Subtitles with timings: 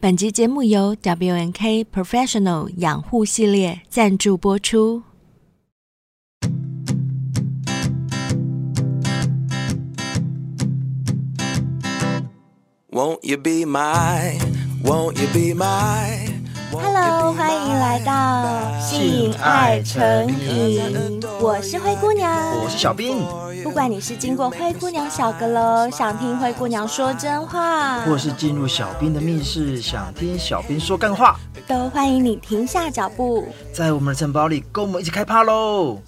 [0.00, 5.02] 本集节目由 WNK Professional 养护系列赞助播出。
[12.90, 14.38] Won't you be my,
[14.82, 16.31] won't you be my
[16.72, 23.18] Hello，欢迎来到性爱成瘾，我是灰姑娘，我是小兵。
[23.62, 36.00] 不管你是经过灰姑娘小阁楼，想听灰姑娘说真话，或是进入小兵的密室，想听小兵说干话，都欢迎你停下脚步，在我们的城堡里跟我们一起开趴喽！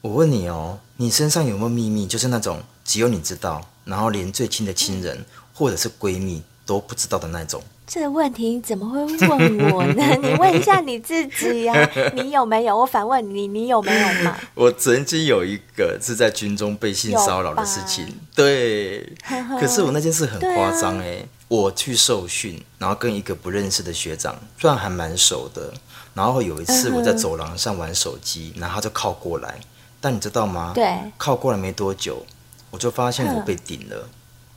[0.00, 2.04] 我问你哦，你身上有没有秘密？
[2.04, 7.62] 就是那种只有你知道，然后连最亲的亲人或者是闺蜜都不知道的那种。
[7.92, 10.04] 这个问题你怎么会问我呢？
[10.22, 12.78] 你问一下你自己呀、啊，你有没有？
[12.78, 14.38] 我反问你，你有没有嘛？
[14.54, 19.12] 我曾经有一个是在军中被性骚扰的事情，对。
[19.58, 25.72] 可是我那件事很夸张哎，啊、我去受训，然后跟一个不认识的学长，虽然还蛮熟的，
[26.14, 29.58] 然后有一次我在走廊上玩手机，然后他就靠过来，
[30.00, 30.70] 但你知道吗？
[30.72, 32.24] 对，靠过来没多久，
[32.70, 34.08] 我就发现我被顶了，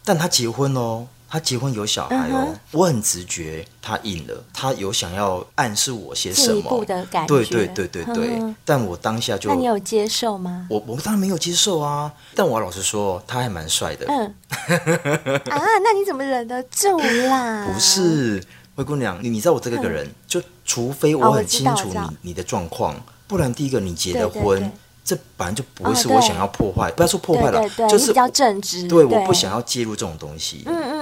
[0.05, 1.07] 但他结婚哦。
[1.33, 6.85] 他结婚有小孩哦，我很直觉他硬了，他有想要暗示我些什么？
[7.25, 8.55] 对对对对对。
[8.63, 9.49] 但我当下就……
[9.49, 10.67] 那你有接受吗？
[10.69, 12.13] 我我当然没有接受啊！
[12.35, 14.05] 但我老实说，他还蛮帅的。
[14.07, 14.35] 嗯。
[15.49, 17.67] 啊，那你怎么忍得住啦？
[17.67, 18.39] 不是，
[18.75, 22.95] 灰姑娘，你你知道我这个个人，就除非我很清楚你你的状况，
[23.25, 24.71] 不然第一个你结的婚。
[25.05, 28.87] 这本来就不会是我想要破坏，不要说破坏了，对对对，就是比较正直。
[28.87, 30.63] 对，我不想要介入这种东西。
[30.65, 30.92] 嗯嗯嗯。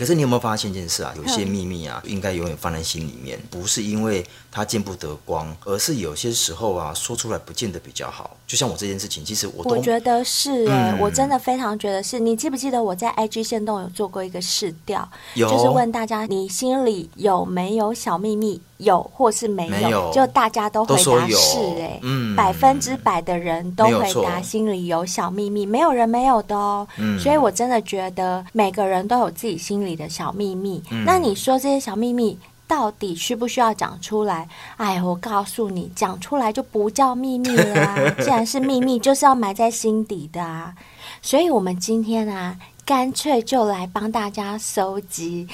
[0.00, 1.12] 可是你有没有发现一件事啊？
[1.14, 8.34] 有些秘密啊，应该永远放在心里面，不是因为它见不得光，而是有些时候啊，说出来不见得比较好。
[8.46, 12.18] 就像我这件事情，其实我都我觉得是哎，我真的非常觉得是。
[12.18, 18.62] 你记不记得我在 IG 线动有做过一个试调，就是问大家你心里有没有小秘密？
[18.80, 26.86] 有或是没有，没有就大家都回答是哎，嗯，百分之百的人都回答心里有小秘密，没有人没有的哦。
[26.96, 30.82] 嗯，所以我真的觉得每个人都有自己心里的小秘密。
[30.90, 34.48] 嗯，那你说这些小秘密到底需不需要讲出来？
[34.76, 38.10] 哎，我告诉你，讲出来就不叫秘密啦啊。
[38.22, 40.74] 既然是秘密，就是要埋在心底的啊。
[41.20, 42.56] 所以我们今天啊，
[42.86, 45.46] 干脆就来帮大家搜集。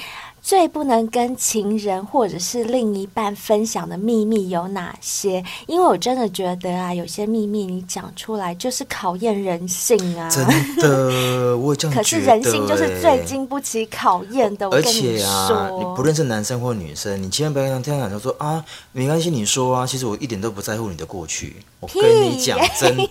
[0.46, 5.42] 最不能跟情人或者是另一半分享的秘密有哪些？
[5.66, 10.30] 因为我真的觉得啊，有些秘密你讲出来就是考验人性啊！
[10.30, 10.46] 真
[10.78, 11.96] 的，我这样觉得。
[11.96, 14.68] 可是人性就是最经不起考验的。
[14.68, 21.56] 而且啊，你不论是男生或女生，你千万不要跟他讲说啊，没关系，你说啊，其实我一点都不在乎你的过去。
[21.80, 23.04] 我跟你讲，真的，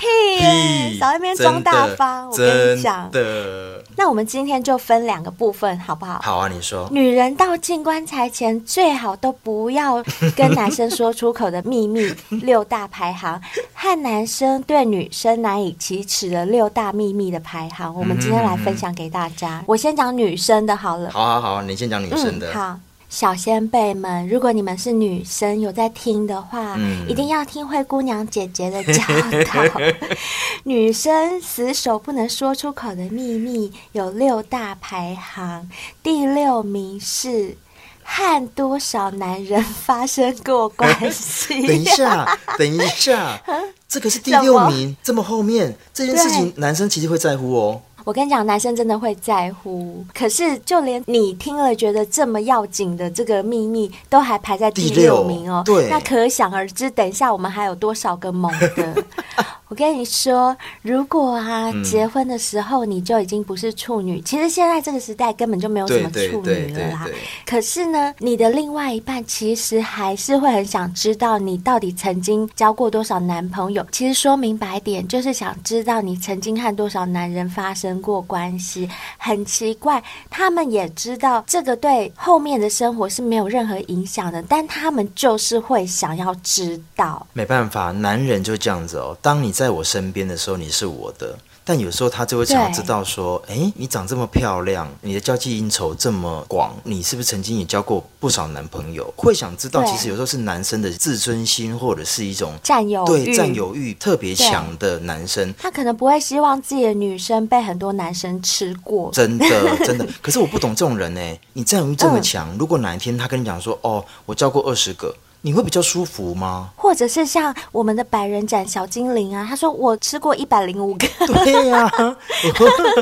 [0.00, 2.28] 屁，少在那边装大方。
[2.28, 3.84] 我跟你讲的。
[3.96, 6.20] 那我们今天就分两个部分，好不好？
[6.22, 6.88] 好啊，你说。
[6.90, 10.02] 女人到进棺材前，最好都不要
[10.36, 12.12] 跟男生说出口的秘密
[12.42, 13.40] 六大排行，
[13.72, 19.58] 和男生对女生难以启齿的六大秘密的排行，我们今天来分享给大家。
[19.58, 21.10] 嗯、我先讲女生的好了。
[21.10, 22.50] 好好好，你先讲女生的。
[22.52, 22.80] 嗯、好。
[23.14, 29.04] 小先辈们，如果你们是女生有在听的话，嗯、一定要听灰姑娘姐姐的教
[29.52, 29.80] 导。
[30.64, 35.70] 女生死守不能说出口的秘密有六大排行，
[36.02, 37.56] 第六名是
[38.02, 41.64] 和多少男人发生过关系？
[41.68, 43.40] 等一下， 等一下，
[43.88, 47.80] 这个是第六名，么这么后面这件事情，男生其实会在乎哦。
[48.04, 55.62] 我跟你讲，男生真的会在乎，可是就连你听了觉得这么要紧的这个秘密，都还排在第六名哦。
[55.64, 59.04] 对，那可想而知，等一下我们还有多少个猛的。
[59.68, 67.06] 我跟你说，如果啊，嗯、结婚的时候你就已经不是处女，其实现在这个时代根本就没有什么处女了啦。
[67.46, 73.84] 可是呢，你的另外一半其实还是会很想知道你到底曾经交过多少男朋友。
[73.90, 78.88] 其实说明白点，就是想知道你曾经和多少男人发生过关系。
[79.16, 87.26] 很奇怪，他们也知道这个对后面的生活是没有任何影响的，但他们就是会想要知道。
[87.32, 89.16] 没办法，男人就这样子哦。
[89.22, 91.38] 当你在我身边的时候，你是我的。
[91.66, 99.10] 但有时候他就会想要知道说，哎对，你长这么漂亮，你的交际应酬这么广，你是不是曾经也交过不少男朋友？
[99.16, 109.10] 会想知道，其实有时候是男生的自尊心或者是一种占有对占有欲特别强的男生，他可能不会希望自己的女生被很多男生吃过。
[109.10, 111.38] 真的真的，可是我不懂这种人呢。
[111.54, 115.14] 你占有欲这么强， 嗯、如果哪一天他跟你讲说，哦，我交过二十个。
[115.46, 116.70] 你会比较舒服吗？
[116.74, 121.06] 或者是像我们的百人斩小精灵啊，他说我吃过一百零五个。
[121.44, 122.16] 对呀、啊，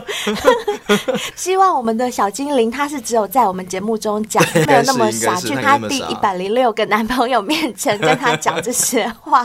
[1.36, 9.44] 希望我们的小精灵他是只有在我们节目中讲， 没有那么傻，去他第一百零六个男朋友面前跟他讲这些话。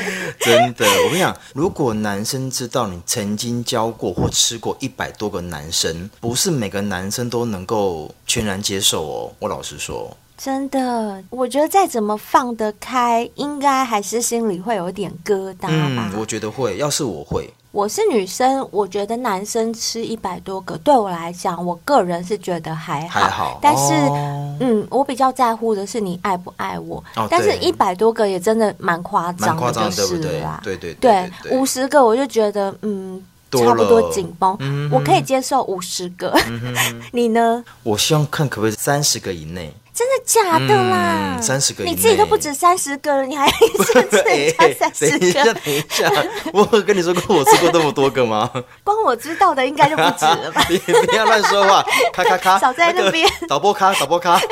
[0.40, 9.32] 真的，我跟你讲，如果男生知道你曾经交过或吃过一百多个男生，不是每个男生都能够全然接受哦。
[9.38, 10.16] 我老实说。
[10.38, 15.62] 真的，我觉得再怎么放得开，应该还是心里会有点疙瘩
[15.96, 16.10] 吧。
[16.12, 16.76] 嗯，我觉得会。
[16.76, 23.20] 要是我会，我是女生，我觉得男生吃一百多个，对我来讲，我个人是觉得还好。
[23.20, 23.58] 还好。
[23.60, 27.02] 但是，哦、嗯，我比较在乎的是你爱不爱我。
[27.16, 30.60] 哦、但是一百多个也真的蛮夸张的，就是啦。
[30.62, 31.28] 对对对。
[31.42, 33.20] 对，五十个我就觉得，嗯，
[33.50, 34.56] 差不多紧绷。
[34.60, 36.32] 嗯，我可以接受五十个。
[36.48, 36.74] 嗯、
[37.10, 37.64] 你呢？
[37.82, 39.74] 我希望看可不可以三十个以内。
[39.98, 41.40] 真的假的啦？
[41.42, 45.18] 三十个，你自己都不止三十个了，你还一直吃人家三十个？
[45.18, 46.08] 等一下，等一下，
[46.52, 48.48] 我有跟你说过我吃过那么多个吗？
[48.84, 50.64] 光我知道的应该就不止了吧？
[50.70, 54.38] 你不要乱说话，咔咔咔，少在那边、那个、导播咔，导播咔。
[54.38, 54.46] 少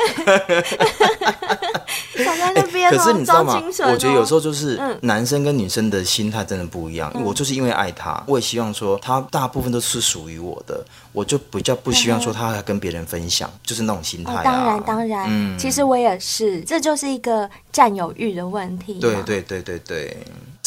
[2.35, 3.63] 在那边、欸，可是你知道吗？
[3.85, 7.09] 我觉得有时候就是男生跟女生的心态真的不一样。
[7.15, 10.83] 嗯、我就是因为爱他，我也希望说他大部分都是属于我的，
[11.17, 14.43] 我就比较不希望说他还跟别人分享，嗯、就是那种心态、啊哦。
[14.43, 18.99] 当然，当然，嗯，其实我也是，这就是一个占有欲的问题。
[18.99, 20.15] 对对对对对，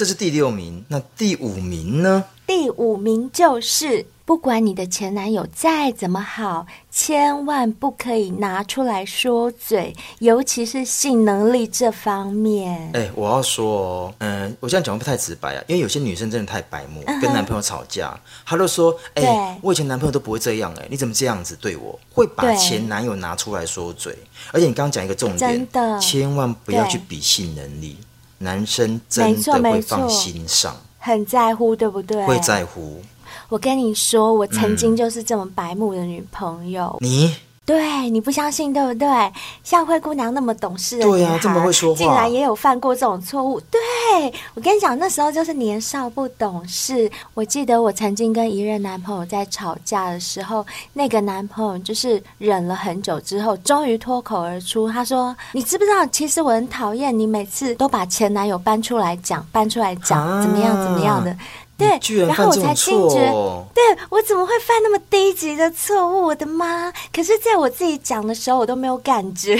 [0.00, 0.82] 这是第六名。
[0.88, 2.24] 那第五名呢？
[2.46, 4.06] 第五名就是。
[4.24, 12.78] 不管你的前男友再怎么好，千万不可以拿出来说嘴，尤其是性能力这方面。
[12.94, 18.16] 哎、欸，我要说哦，嗯，我这样讲不太直白啊，因为有些女生真的太白目，跟男朋友吵架，
[18.46, 24.16] 她就说：“哎、欸，我以前男朋友都不会这样、欸，哎，你怎么这样子对我？”会把前男友拿出来说嘴，
[24.52, 27.96] 而且你刚刚讲一个重点，真的，千万不要去比性能力，
[28.42, 32.24] 男生真的会放心上，很在乎，对不对？
[32.26, 33.02] 会在乎。
[33.48, 36.96] 我跟你说，我曾经就是这么白目的女朋友。
[37.00, 37.36] 嗯、你？
[37.70, 39.08] 对，你不相信对不对？
[39.62, 43.60] 像灰姑娘那么懂事的女孩，对呀、啊，这么会说话，竟然也有犯过这种错误。
[43.60, 43.78] 对，
[44.54, 47.08] 我跟你讲，那时候就是年少不懂事。
[47.32, 61.32] 我记得我曾经跟一任男朋友在吵架的时候，那个男朋友就是忍了很久之后，终于脱口而出，他说：“你知不知道，其实我很讨厌你每次都把前男友搬出来讲，搬出来讲，啊、怎么样怎么样的。”
[61.80, 63.16] 对，然后我才惊觉，
[63.74, 66.26] 对，我怎么会犯那么低级的错误？
[66.26, 66.92] 我的妈！
[67.12, 69.56] 可是在我自己讲的时候，我都没有感觉，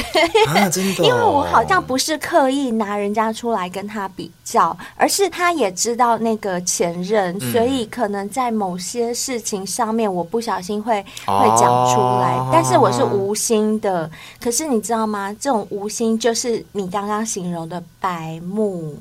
[0.46, 14.10] 啊， 真的哦，因为我好像不是刻意拿人家出来跟他比较，而是他也知道那个前任，嗯，所以可能在某些事情上面，我不小心会会讲出来，哦，但是我是无心的。
[14.40, 15.34] 可是你知道吗？
[15.40, 18.94] 这种无心就是你刚刚形容的白目，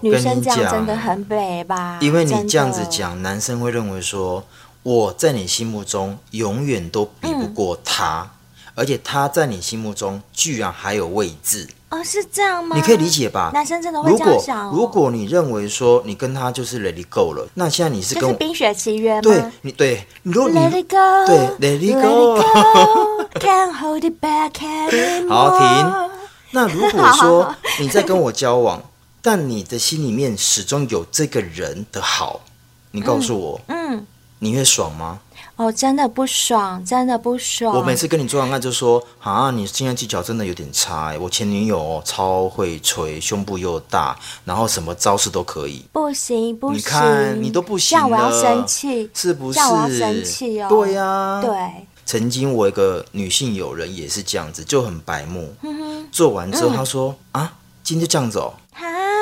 [0.00, 1.98] 女生这样真的很北吧？
[2.00, 2.59] 因为你这样。
[2.60, 4.44] 这样子讲，男生会认为说，
[4.82, 8.20] 我在你心目中永远都比不过他，
[8.66, 11.66] 嗯，而且他在你心目中居然还有位置。
[11.88, 12.76] 哦，是这样吗？
[12.76, 13.50] 你可以理解吧？
[13.54, 14.72] 男生真的会这样想哦。
[14.74, 19.22] 如果如果你认为说你跟他就是 let it go 了，那现在你是跟我就是冰雪奇缘吗？
[19.22, 25.28] 对，你对，你如果你 let it go，对，let it go，can't hold it back anymore。
[25.30, 26.10] 好，停。
[26.50, 28.82] 那如果说你在跟我交往，
[29.22, 32.42] 但你的心里面始终有这个人的好。
[32.92, 34.06] 你告诉我，嗯，嗯，
[34.40, 35.20] 你会爽吗？
[35.56, 37.76] 哦，真的不爽，真的不爽。
[37.76, 41.14] 我每次跟你做完爱就说啊，你经验技巧真的有点差。
[41.20, 45.84] 我前女友哦，超会吹，胸部又大，然后什么招式都可以。
[45.92, 49.58] 不行不行，你看你都不行了，这样我要生气，是不是？
[49.58, 50.68] 这样我要生气哦。
[50.70, 51.52] 对呀、啊，对。
[52.06, 55.54] 曾经我一个女性友人也是这样子，就很白目。
[55.62, 57.52] 嗯、做完之后，她说、嗯、啊，
[57.84, 58.54] 今天就这样子哦。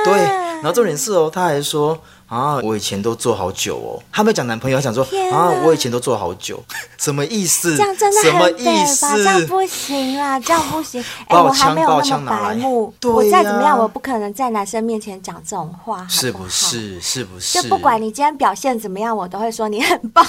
[0.05, 1.99] 对，然后重点是哦，她还说。
[2.29, 4.03] 啊，我以前都做好久哦。
[4.13, 6.63] 他没有讲男朋友，他讲说啊，我以前都做好久，
[6.99, 7.77] 什么意思？
[7.77, 8.57] 这样真的很？
[8.59, 11.03] 这样不行啦，这样不行。
[11.29, 17.01] 哎，我还没有那么白目，我再怎么样，我不可能在男生面前讲这种话，是不是？
[17.01, 17.63] 是不是？
[17.63, 20.23] 就不管你今天表现怎么样，我都会说你很棒。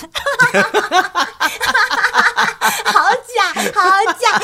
[2.86, 4.42] 好假，好假。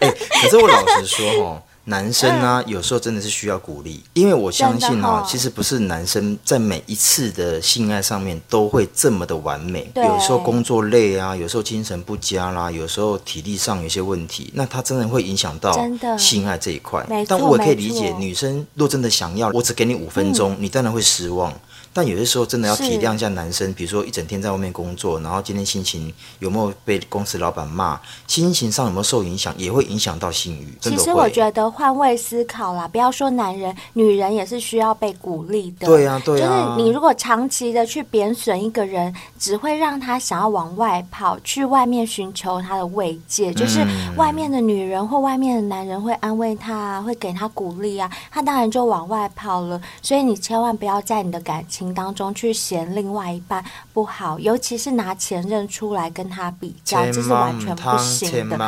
[0.00, 0.10] 哎，
[0.42, 1.62] 可是我老实说哦。
[1.90, 9.90] 男生呢、啊，有时候真的是需要鼓励，因为我相信啊，其实不是男生在每一次的性爱上面都会这么的完美。
[9.96, 15.76] 有时候工作累啊，有时候精神不佳啦，有时候体力上有些问题，那他真的会影响到
[16.16, 17.04] 性爱这一块。
[17.26, 21.52] 但我也可以理解，女生若真的想要，我只给你五分钟，你当然会失望。
[21.92, 30.76] 但有些时候真的要体谅一下男生，比如说一整天在外面工作，然后今天心情有没有被公司老板骂，心情上有没有受影响，也会影响到性欲。
[30.80, 31.70] 其实我觉得。
[31.70, 35.86] 换位思考啦，不要说男人，女人也是需要被鼓励的。
[35.86, 36.74] 对、啊，对、啊。
[36.76, 43.54] 就是你如果长期的去贬损一个人，只会让他想要往外跑，去外面寻求他的慰藉。
[43.54, 49.80] 就是外面的女人或外面的男人会安慰他，会给他鼓励啊，他当然就往外跑了。
[50.02, 58.58] 所以你千万不要在你的感情当中去嫌另外一半不好，尤其是拿前任出来跟他比较，这是完全不行的。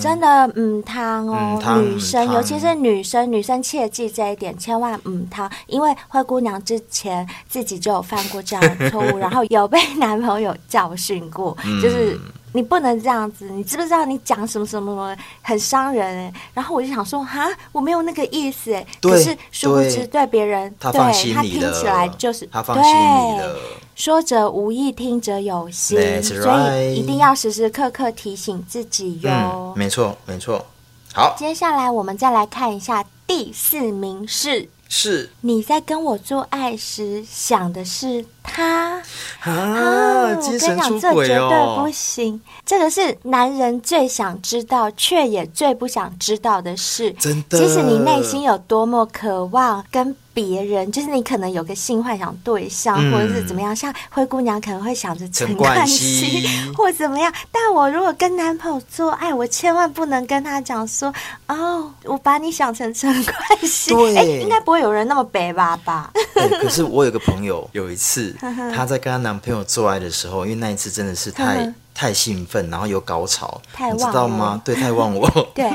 [0.00, 12.18] 真的，嗯，汤哦，女生，尤其是女生，女生切记这一点，千万嗯，汤，因为灰姑娘之前自己就有犯过这样的错误， 然后有被男朋友教训过，就是。
[12.52, 16.32] 你不能这样子，你知不知道你讲什么什么什么很伤人哎？
[16.54, 18.86] 然后我就想说，哈，我没有那个意思哎。
[19.02, 23.52] 可是殊不知对别人，对他听起来就是他放心里了。
[23.52, 23.62] 对，
[23.94, 26.42] 说者无意，听者有心，right.
[26.42, 29.30] 所以一定要时时刻刻提醒自己哟。
[29.30, 30.64] 嗯，没错，没错。
[31.12, 34.68] 好，接下来我们再来看一下第四名是。
[34.88, 39.02] 是你在跟我做爱时想的是他
[39.40, 39.52] 啊？
[39.52, 42.40] 啊我跟你讲，这绝对不行。
[42.64, 47.12] 这个是男人最想知道，却也最不想知道的事。
[47.12, 50.14] 真的，即使你内心有多么渴望跟。
[50.36, 57.32] 别人就是你，可能有个性幻想对象，嗯、或者是怎么样，像灰姑娘可能会想着陈冠希， 或怎么样。
[57.50, 61.10] 但我如果跟男朋友做爱，我千万不能跟他讲说
[61.48, 63.34] ：“哦，我把你想成陈冠
[63.66, 66.12] 希。”哎，应该不会有人那么白吧吧？
[66.60, 73.60] 可是我有个朋友，有一次她在跟她男朋友做爱的时候，因为那一次真的是太太兴奋，然后有高潮，
[73.92, 74.60] 你知道吗？
[74.64, 75.28] 对，太忘我。
[75.54, 75.68] 对，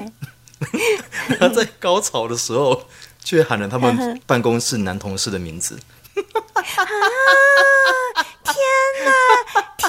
[1.39, 2.84] 她在高潮的时候。
[3.24, 5.77] 却喊了他们办公室男同事的名字。
[6.18, 6.63] 啊！
[8.44, 8.56] 天
[9.06, 9.12] 哪！
[9.77, 9.88] 天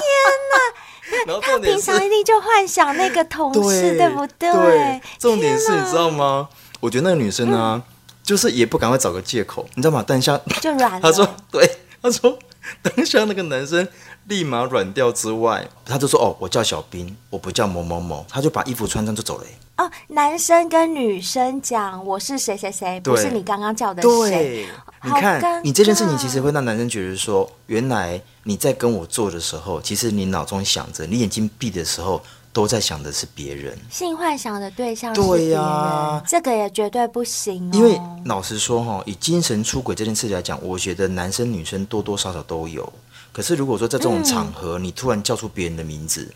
[0.51, 1.25] 哪！
[1.25, 4.51] 然后他平常一定就幻想那个同事，对，对不对？
[4.51, 5.01] 对。
[5.17, 6.47] 重点是，你知道吗？
[6.79, 7.83] 我觉得那个女生呢、啊嗯，
[8.21, 10.03] 就是也不赶快找个借口，你知道吗？
[10.03, 11.01] 等一下就软。
[11.01, 11.67] 他说：“对，
[12.03, 12.37] 他说
[12.81, 13.87] 等一下那个男生
[14.27, 19.45] 立马软掉之外，他就说：‘哦，我叫小兵，我不叫某某某。’他就把衣服穿上就走了。”
[19.77, 24.07] 哦，男生跟女生讲我是谁谁谁，不是你刚刚叫的谁。
[24.29, 24.67] 对，
[25.03, 32.21] 你看，你这件事情其实会让男生觉得说，原来你在跟我做的时候，其实你脑中想着，你眼睛闭的时候
[32.53, 35.37] 都在想的是别人，性幻想的对象是别人。
[35.39, 37.71] 对呀、啊，这个也绝对不行、哦。
[37.73, 42.93] 因为老实说哈，以精神出轨这件事来讲，我觉得男生女生多多少少都有。
[43.31, 46.31] 可是如果说在这种场合，嗯、你突然叫出别人的名字。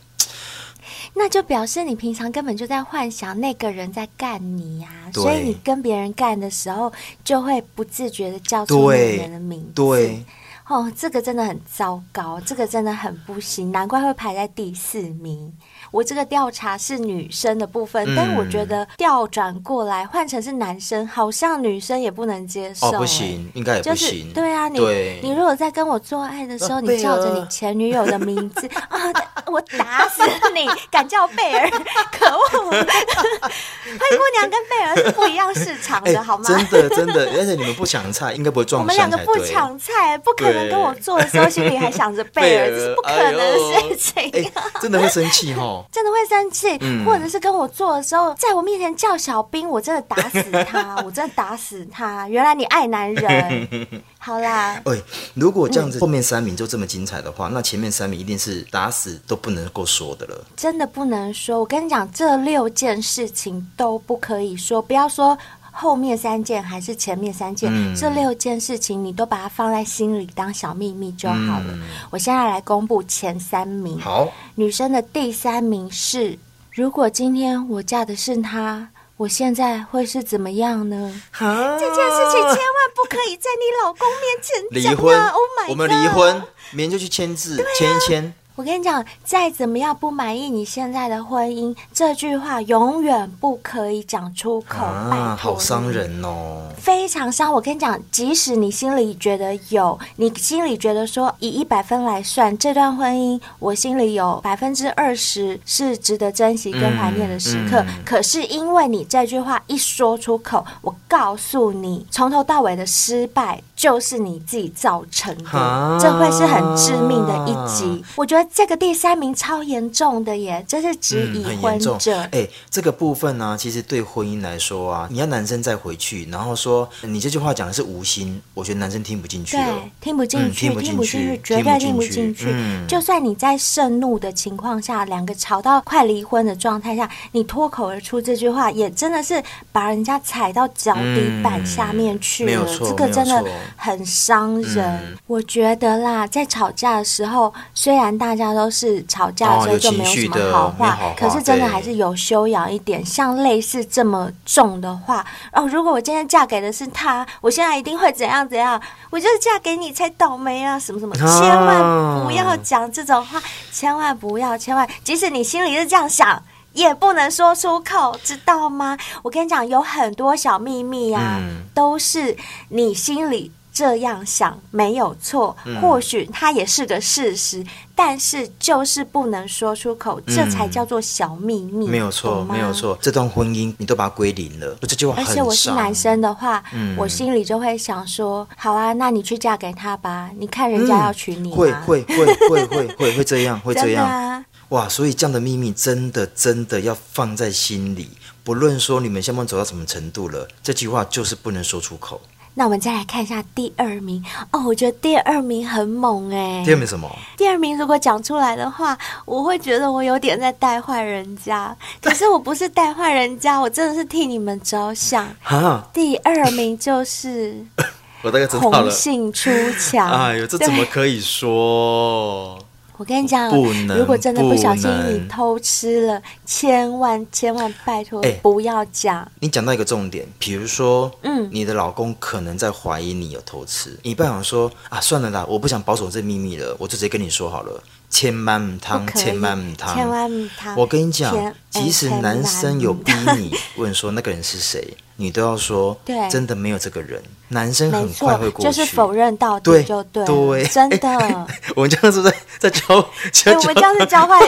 [1.14, 6.92] 那就表示你平常根本就在幻想那个人在干你呀、啊，所以你跟别人干的时候，
[7.24, 9.72] 就会不自觉的叫出那个人的名字。
[9.74, 10.24] 对，
[10.68, 15.52] 哦，这个真的很糟糕，这个真的很不行，难怪会排在第四名。
[15.92, 22.96] 我这个调查是女生的部分，嗯、但我觉得调转过来换成是男生，好像女生也不能接受、欸。
[22.96, 24.22] 哦，不行，应该也不行。
[24.24, 24.80] 就是、对啊，你
[25.22, 29.00] 你如果在跟我做爱的时候，你叫着你前女友的名字啊，
[29.48, 30.68] 我打死你！
[30.90, 31.70] 敢叫贝尔，
[32.12, 32.72] 可恶！
[32.72, 36.44] 灰姑娘跟贝尔是不一样市场的，欸、好吗？
[36.48, 38.82] 真的真的，而且你们不抢菜，应该不会撞。
[38.82, 44.52] 我们两个不抢菜，不可能跟我做的时候心里还想着贝尔，这是不可能的事情。
[44.82, 45.88] 真的会生气哈。
[45.92, 52.28] 真的会生气、嗯，或者是跟我做的时候，在我面前叫小兵，我真的打死他， 我真的打死他。
[52.28, 54.82] 原来你爱男人， 好啦。
[54.86, 55.02] 哎，
[55.34, 60.44] 如果这样子，后面三名就这么精彩的话，那前面三名一定是打死都不能够说的了。
[60.56, 65.38] 真的不能说，我跟你讲，这六件事情都不可以说，不要说。
[65.80, 71.66] 后面三件还是前面三件，嗯，这六件事情你都把它放在心里当小秘密就好了。
[71.68, 74.00] 嗯，我现在来公布前三名。
[74.00, 76.36] 好，女生的第三名是：
[76.72, 81.22] 如果今天我嫁的是他，我现在会是怎么样呢？
[81.32, 84.96] 这件事情千万不可以在你老公面前讲啊！
[84.96, 88.34] 离婚，Oh my God，我们离婚，明天就去签字，签一签。
[88.58, 94.84] 我跟你讲，再怎么样不满意你现在的婚姻，这句话永远不可以讲出口。
[94.84, 97.54] 啊，好伤人哦，非常伤。
[97.54, 107.82] 我跟你讲，即使你心里觉得有，你心里觉得说以一百分来算，这段婚姻我心里有百分之二十是值得珍惜跟怀念的时刻。
[107.82, 108.04] 嗯嗯。
[108.04, 118.04] 可是因为你这句话一说出口，我告诉你，从头到尾的失败就是你自己造成的，这会是很致命的一击。
[118.16, 118.47] 我觉得。
[118.54, 122.18] 这个第三名超严重的耶，这是指已婚者。
[122.18, 129.58] 哎、嗯欸，这个部分呢、啊，其实对婚姻来说啊，你要男生再回去，然后说你这句话讲的是无心，我觉得男生听不进去。
[129.58, 129.66] 对，
[130.00, 132.48] 听不进去，嗯、听不进去，绝对听不进去。
[132.50, 142.66] 嗯、就算你在盛怒的情况下，两个吵到快离婚的状态下，你脱口而出这句话，也真的是把人家踩到脚底板下面去了。
[142.68, 143.44] 嗯、这个真的
[143.76, 144.86] 很伤人。
[144.86, 153.04] 嗯、我觉得啦，在吵架的时候，虽然大家都是吵架的时候就没有什么好话，可是真的还是有修养一点。
[153.04, 158.80] 像类似这么重的话，哦，如果我今天嫁给的是他，我现在一定会怎样怎样？
[159.10, 160.78] 我就是嫁给你才倒霉啊！
[160.78, 163.42] 什么什么，千万不要讲这种话，
[163.72, 166.42] 千万不要，千万，即使你心里是这样想，
[166.74, 168.98] 也不能说出口，知道吗？
[169.24, 172.36] 我跟你讲，有很多小秘密啊，嗯、都是
[172.70, 173.52] 你心里。
[173.78, 181.88] 这样想没有错，或许它也是个事实，嗯、但是就是不能说出口，嗯、这才叫做小秘密。
[181.88, 182.98] 没有错，没有错。
[183.00, 185.14] 这段婚姻你都把它归零了，这句话。
[185.16, 191.52] 而且我是男生的话，嗯、我心里就会想说：好啊，那你去嫁给他吧，你看人家要娶你、嗯。
[191.52, 194.04] 会会会会会会会这样，会 这样。
[194.10, 198.10] 啊、哇，所以这样的秘密真的真的要放在心里，
[198.44, 202.20] 不论说你们相伴走到什么程度了，这句话就是不能说出口。
[202.60, 206.64] 那我们再来看一下第二名哦，我觉得第二名很猛哎。
[206.66, 207.08] 第二名什么？
[207.38, 211.76] 第二名如果讲出来的话，我会觉得我有点在带坏人家。
[212.02, 215.30] 可是我不是带坏人家，我真的是替你们着想。
[215.44, 217.64] 哈第二名就是
[218.24, 220.10] 我大概知道了，红杏出墙。
[220.10, 222.58] 哎呦，这怎么可以说？
[222.98, 223.50] 我跟你讲，
[223.96, 229.30] 如果真的不小心你偷吃了，千万千万拜托不要讲。
[229.40, 237.82] 你讲到一个重点，比如说，嗯，你的老公可能在怀疑你有偷吃，你不想说啊，算了啦，我不想保守这秘密了，我就直接跟你说好了。
[238.10, 240.76] 千万唔汤，千万唔汤，千万母汤。
[240.76, 247.22] 我跟你讲，即使男生有逼你问说那个人是谁， 你都要说，对，真的没有这个人。
[247.50, 251.48] 男生很快会过去，就是否认到底就对，对，真的。
[251.76, 252.96] 我们这样是不 是在教？
[252.96, 254.40] 我们这样是教坏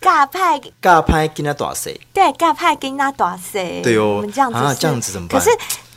[0.00, 2.00] 尬派，尬派跟他打谁？
[2.12, 3.80] 对，尬派跟他打谁？
[3.82, 5.38] 对哦，我们这样子啊，这样子怎么办？
[5.38, 5.50] 可是。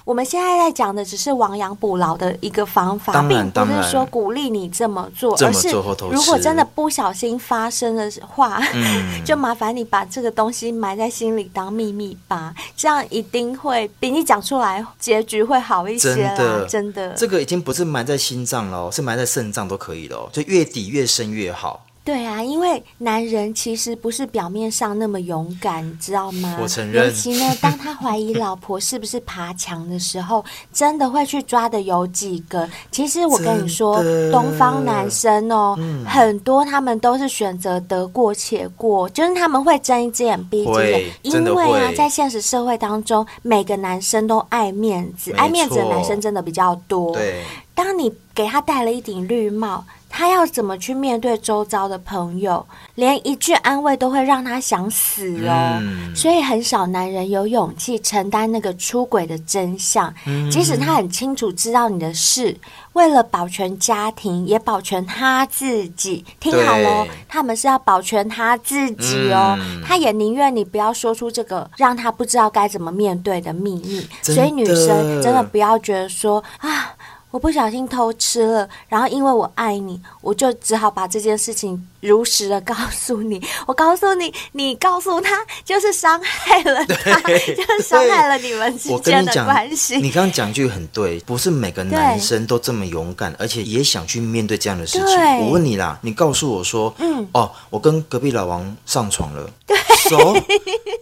[0.05, 5.69] 我们现在在讲的只是亡羊补牢的一个方法，并不是说鼓励你这么做，而是
[6.11, 16.13] 如果真的不小心发生的话， 嗯、就麻烦你把这个东西埋在心里当秘密吧，这样一定会比你讲出来结局会好一些。
[16.15, 21.85] 真的，真的，这个已经不是埋在心脏了，是埋在肾脏都可以了，就越底越深越好。
[22.05, 26.59] 对啊，因为男人其实不是表面上那么勇敢，你知道吗？
[26.61, 27.05] 我承认。
[27.05, 32.69] 尤其呢， 当他怀疑老婆是不是爬墙的时候，真的会去抓的有几个。
[32.91, 47.13] 其实我跟你说，的东方男生哦，嗯、很多他们都是选择得过且过，就是他们会睁一只眼闭一只眼，因为啊，在现实社会当中，每个男生都爱面子，错爱面子的男生真的比较多。
[47.13, 47.41] 对，
[47.73, 49.85] 当你给他戴了一顶绿帽。
[50.15, 52.63] 他要怎么去面对周遭的朋友？
[52.93, 55.79] 连一句安慰都会让他想死哦。
[55.81, 62.55] 嗯、所以很少男人有勇气承担那个出轨的真相，嗯、即使他很清楚知道你的事，
[62.93, 66.23] 为了保全家庭，也保全他自己。
[66.39, 69.57] 听好喽，他们是要保全他自己哦。
[69.59, 74.07] 嗯、他也宁愿你不要说出这个让他不知道该怎么面对的秘密。
[74.21, 76.93] 所以女生真的不要觉得说啊。
[77.33, 83.41] 我不小心偷吃了，然后因为我爱你，我就只好把这件事情如实的告诉你。
[83.65, 89.95] 我告诉你，你告诉他，就是伤害了他，对 就是伤害了你们之间的关系。
[89.97, 95.37] 你刚刚讲句很对，不是每个男生都这么勇敢，而且也想去面对这样的事情。
[95.39, 99.49] 我问你啦，你告诉我说，嗯，哦，我跟隔壁老王上床了。
[99.65, 99.77] 对
[100.09, 100.35] 熟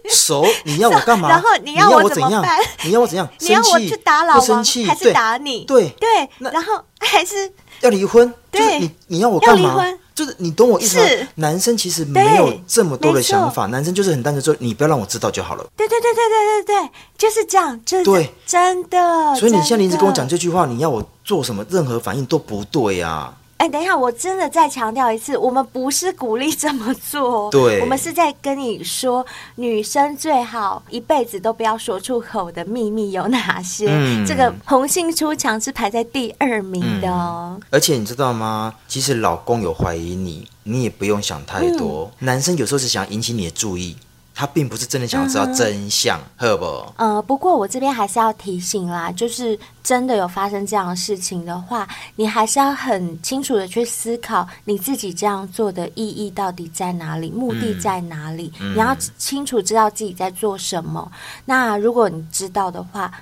[0.08, 1.28] 熟，你要我干嘛？
[1.30, 2.44] 然后你要我怎样？
[2.84, 3.28] 你要我怎样？
[3.40, 5.64] 你要我去打老王，还是打你？
[5.64, 8.32] 对对，然后还是要离婚？
[8.50, 9.84] 对，你你要我干嘛？
[10.14, 11.28] 就是你懂我意思吗？
[11.36, 15.64] 男生其实没有这么多的想法，男生就是很单纯说，你不要让我知道就好了。
[15.76, 19.34] 对对对对对对对，就是这样，就是对，真的。
[19.36, 23.32] 所以你现在一直跟我讲这句话，你要我做什么，任何反应都不对呀。
[23.62, 33.86] 哎，等一下，我真的再强调一次，我们不是鼓励这么做，对，我们是在跟你说，女生最好一辈子都不要说出口的秘密有哪些。
[33.88, 37.56] 嗯，这个红杏出墙是排在第二名的哦。
[37.70, 38.74] 而且你知道吗？
[38.88, 42.10] 即使老公有怀疑你，你也不用想太多。
[42.18, 43.96] 嗯，男生有时候是想引起你的注意。
[44.34, 46.92] 他并不是真的想要知道真相，赫、嗯、不？
[46.96, 61.06] 呃，不过我这边还是要提醒啦，就是真的有发生这样的事情的话，你还是要很清楚的去思考你自己这样做的意义到底在哪里，目的在哪里，嗯、你要清楚知道自己在做什么。
[61.12, 63.12] 嗯、那如果你知道的话。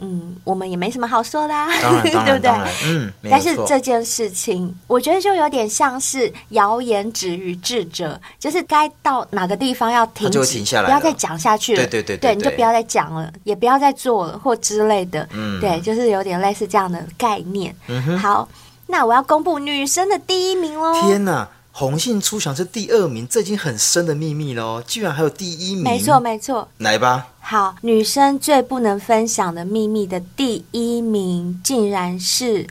[0.00, 1.68] 嗯，我们也没什么好说的，啊，
[2.02, 2.50] 对不对？
[2.86, 11.86] 嗯，但是这件事情，我觉得就有点像是谣言止于智者，就是该到哪个地方要停止，就停下来，不要再讲下去了。
[11.86, 15.28] 对对对，对，对，你就不要再讲了，也不要再做了或之类的。
[15.32, 17.74] 嗯，对，就是有点类似这样的概念。
[17.88, 18.48] 嗯哼，好，
[18.86, 20.92] 那我要公布女生的第一名喽！
[21.02, 21.48] 天哪！
[21.72, 25.84] 红杏出墙是第二名，这已经很深的秘密喽，居然还有第一名。
[25.84, 26.68] 没错，没错。
[26.78, 27.28] 来吧。
[27.40, 32.66] 好，女生最不能分享的秘密的第一名，竟然是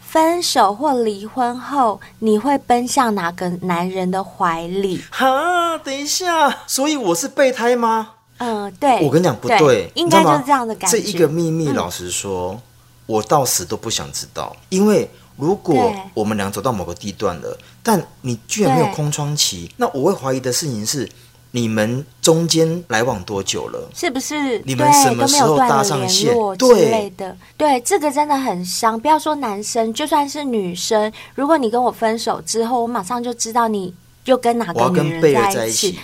[0.00, 5.00] 分手或离婚后，你会奔向哪个男人的怀里？
[5.10, 8.12] 哈，等一下，所以我是备胎吗？
[8.38, 9.04] 嗯、呃，对。
[9.04, 10.98] 我跟你讲，不对，对应该就是这样的感觉。
[10.98, 12.60] 这一个秘密，老实说，嗯、
[13.06, 15.08] 我到死都不想知道，因为。
[15.42, 21.08] 如果我们俩走到某个地段了，但你居然没有空窗期，那我会怀疑的事情是，
[21.50, 23.90] 你们中间来往多久了？
[23.92, 24.62] 是不是？
[24.64, 26.32] 你们什么时候搭上线？
[26.56, 28.98] 之类的，对，这个真的很伤。
[29.00, 33.92] 不要说男生，就算是女生，如果你跟我分手之后，我马上就知道你
[34.26, 35.98] 又跟哪个女人在一起，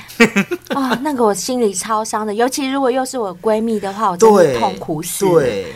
[0.70, 2.34] 啊、 哦，那个我心里超伤的。
[2.34, 5.30] 尤其如果又是我闺蜜的话，我真的痛苦死了。
[5.30, 5.44] 对。
[5.62, 5.72] 对，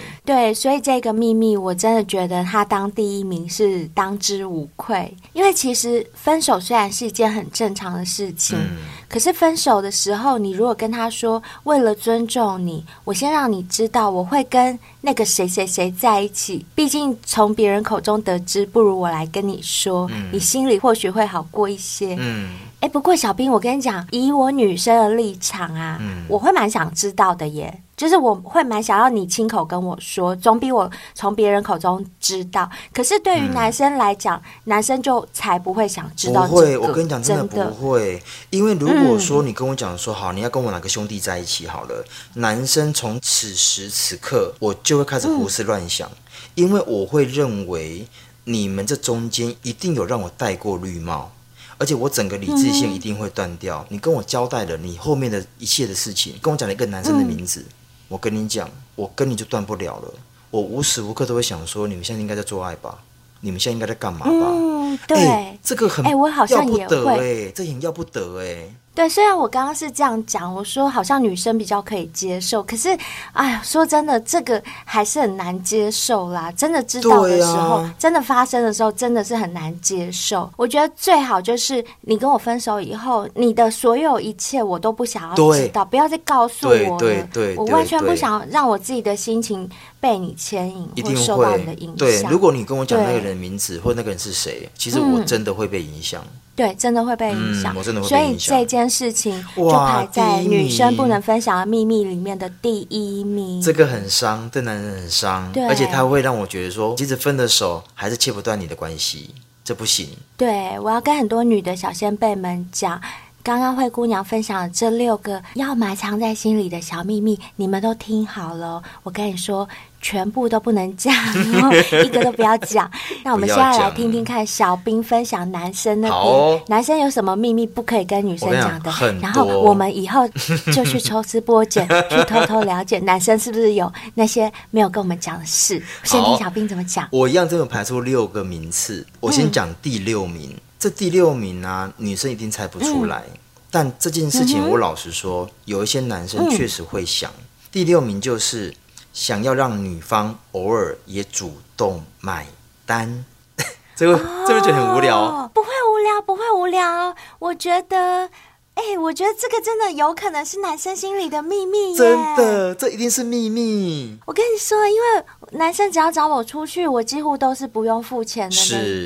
[0.55, 5.13] 所以这个秘密我真的觉得他当第一名是当之无愧。
[5.33, 8.77] 因为其实分手虽然是一件很正常的事情，嗯、
[9.09, 16.65] 可是分手的时候，你如果跟他说，为了尊重你，我先让你知道我会跟那个谁谁谁在一起。
[16.75, 22.17] 毕竟从别人口中得知，不如我来跟你说，嗯、你心里或许会好过一些。
[22.21, 27.83] 嗯，哎，不过小兵，我跟你讲，以我女生的立场啊，嗯、我会蛮想知道的耶。
[28.03, 32.69] 就是我会蛮想要你亲口跟我说，总比我从别人口中知道。
[32.93, 36.49] 可是对于男生来讲，嗯、男生就才不会想知道、这个。
[36.49, 38.21] 不会，我跟你讲，真的不会。
[38.51, 46.17] 因为如果说你跟我讲说好，你要跟我哪个兄弟在一起好了，男生从此时此刻我就会开始胡思乱想，嗯、
[46.57, 48.05] 因为我会认为
[48.43, 51.31] 你们这中间一定有让我戴过绿帽，
[51.79, 53.79] 而且我整个理智线一定会断掉。
[53.83, 57.61] 嗯、你跟我交代了你后面的一切的事情，跟我讲了一个男生的名字。
[57.61, 57.73] 嗯
[58.13, 60.15] 我跟你讲，我跟你就断不了了。
[60.51, 62.99] 我无时无刻都会想说，你们现在应该在做爱吧？
[63.41, 64.31] 你们现在应该在干嘛吧？
[64.31, 68.69] 嗯，对，欸、这个很，哎、欸，我好像也会，哎，这很要不得，哎。
[68.95, 72.91] 对，虽然我刚刚是这样讲，我说好像女生比较可以接受，可是，
[73.33, 76.53] 哎呀，说真的，这个还是很难接受啦。
[76.53, 80.51] 真的知道的时候，啊、真的发生的时候，真的是很难接受。
[80.57, 86.99] 我觉得最好就是你跟我分手以后，你的所有一切我都不想要知道，不要再告诉我了。
[86.99, 89.67] 对对对，我完全不想让我自己的心情
[90.01, 91.97] 被你牵引，或受到你的影响。
[91.97, 96.23] 对，如果你跟我讲那个人的名字或那个人是谁，其实我真的会被影响。
[96.23, 98.39] 嗯对，真的会被影响，嗯、我真的会被影响。
[98.39, 103.61] 所以这件事情就排在女生不能分享的秘密里面的第一名。
[103.63, 109.31] 这个很伤，对男人很伤，对而且他会让我觉得说，即使分了手，还是切不断你的关系，
[109.65, 110.09] 这不行。
[110.37, 113.01] 对，我要跟很多女的小先辈们讲，
[113.43, 118.83] 刚刚灰姑娘分享的这六个要埋藏在心里的小秘密，你们都听好了。
[119.03, 119.69] 我跟你说。
[120.05, 121.15] 全部都不能讲，
[122.05, 122.91] 一个都不要讲。
[123.23, 128.91] 那我们现在来听听看，小兵分享男生那边，哦、男生有什么秘密不可以跟女生讲的？
[129.23, 130.27] 然后我们以后
[130.75, 135.81] 就去抽丝剥茧， 去偷偷了解男生是不是有那些没有跟我们讲的事。
[136.03, 137.07] 先听小兵怎么讲。
[137.13, 140.51] 我一样这么排出六个名次，我先讲第六名。
[140.51, 143.23] 嗯、这第六名啊，女生一定猜不出来。
[143.33, 143.39] 嗯、
[143.71, 147.31] 但这件事情，我老实说，有一些男生确实会想。
[147.31, 148.75] 嗯、第六名就是。
[149.13, 152.47] 想要让女方偶尔也主动买
[152.87, 153.27] 单，
[153.95, 154.17] 这个
[154.49, 155.47] 这个觉得很无聊。
[155.53, 157.15] 不会无聊，不会无聊。
[157.39, 158.31] 我觉得。
[158.75, 161.99] 哎、欸，我觉得这个真的有可能是男生心里的秘密耶！
[161.99, 164.19] 真的，这一定是秘密。
[164.25, 168.57] 我跟你说，因为男生只要找我出去，我几乎都是不用付钱的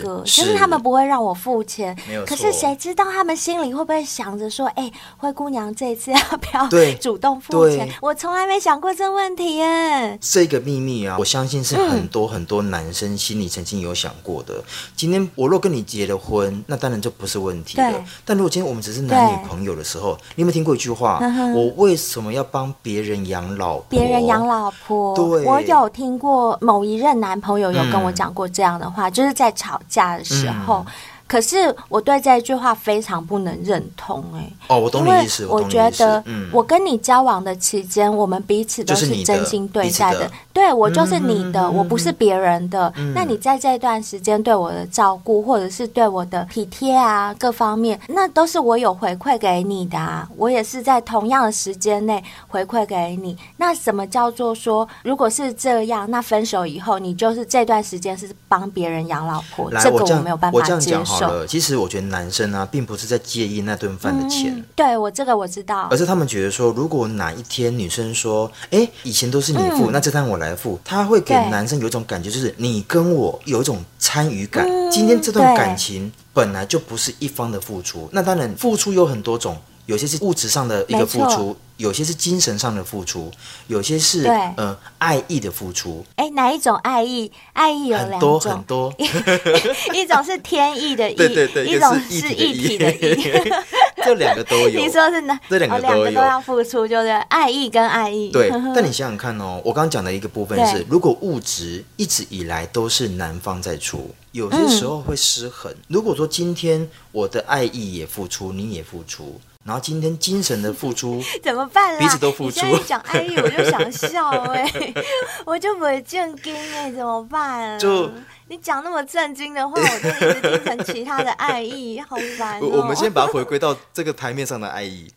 [0.01, 1.97] 那个，是就是他们不会让我付钱。
[2.07, 2.29] 没有错。
[2.29, 10.17] 可是谁知道他们心里会不会想着说：“哎、欸，灰姑娘这一次要不要主动付钱？”我从来没想过这问题耶。
[10.23, 14.55] 这个秘密啊，我相信是很多很多男生心里曾经有想过的。
[14.55, 18.05] 嗯、今天我若跟你结了婚，那当然就不是问题了。
[18.25, 21.19] 但如果今天我们只是男女朋友，朋友的时候，你有没有听过一句话？
[21.55, 23.87] 我为什么要帮别人养老婆？
[23.89, 30.85] 别人养老婆，对，我有听过某一任男朋友有跟我讲过这样的话，嗯、就是在吵架的时候。
[30.87, 30.93] 嗯
[31.27, 34.53] 可是我对这一句话非常不能认同哎、欸。
[34.69, 35.47] 哦，我懂你意思。
[35.47, 40.21] 我觉得，我跟你交往的期间，我们彼此都是真心对待的。
[40.21, 42.93] 的对，我就是你的，嗯、我不是别人的。
[42.97, 50.29] 嗯、那你在这段时间对我的照顾，或者是对我的体贴啊，各方面，那都是我有回馈给你的啊。
[50.37, 53.37] 我也是在同样的时间内回馈给你。
[53.57, 59.71] 那什么叫做说，如果是这样，那分手以后，你就是这段时间是帮别人养老婆？
[59.81, 61.16] 这个我没有办法接受。
[61.21, 64.55] 好了，其实我觉得男生啊，并不是在介意那顿饭的钱。
[64.57, 74.67] 嗯、对我这个我知道，而是他们觉得说，如果哪一天女生说，哎，以前都是你付，嗯、那这单我来付，他会给男生有一种感觉，就是你跟我有一种参与感。
[74.69, 79.57] 嗯、今天这段感情本来就不是一方的付出，那当然付出有很多种。
[79.87, 83.31] 有些是物质上的一个付出，有些是精神上的付出，
[83.69, 86.05] 有些是对呃爱意的付出。
[86.17, 87.31] 哎，哪一种爱意？
[87.53, 88.95] 爱意有两种，很多，很多
[89.95, 93.17] 一种是天意的意，对对对，一种是一体的意。
[94.05, 94.69] 这两个都有。
[94.69, 95.39] 你说是哪？
[95.49, 95.81] 这两个
[96.13, 98.31] 都要付出，就是爱意跟爱意。
[98.31, 105.73] 对， 但你想想看哦，我刚刚讲的一个部分是，如果物质一直以来都是男方在出，有些时候会失衡。
[105.73, 109.41] 嗯、如果说今天我的爱意也付出，你也付出。
[109.67, 111.99] 然后今天精神的付出 怎么办啦？
[111.99, 112.65] 彼此都付出。
[112.67, 114.95] 你讲爱意，我就想笑哎、欸，
[115.45, 117.77] 我就不会震惊哎，怎么办？
[117.79, 118.09] 就
[118.49, 122.67] 你讲那么震惊的话，我就一直听成其他的爱意，好烦、哦。
[122.67, 125.11] 我们先把它回归到这个台面上的爱意。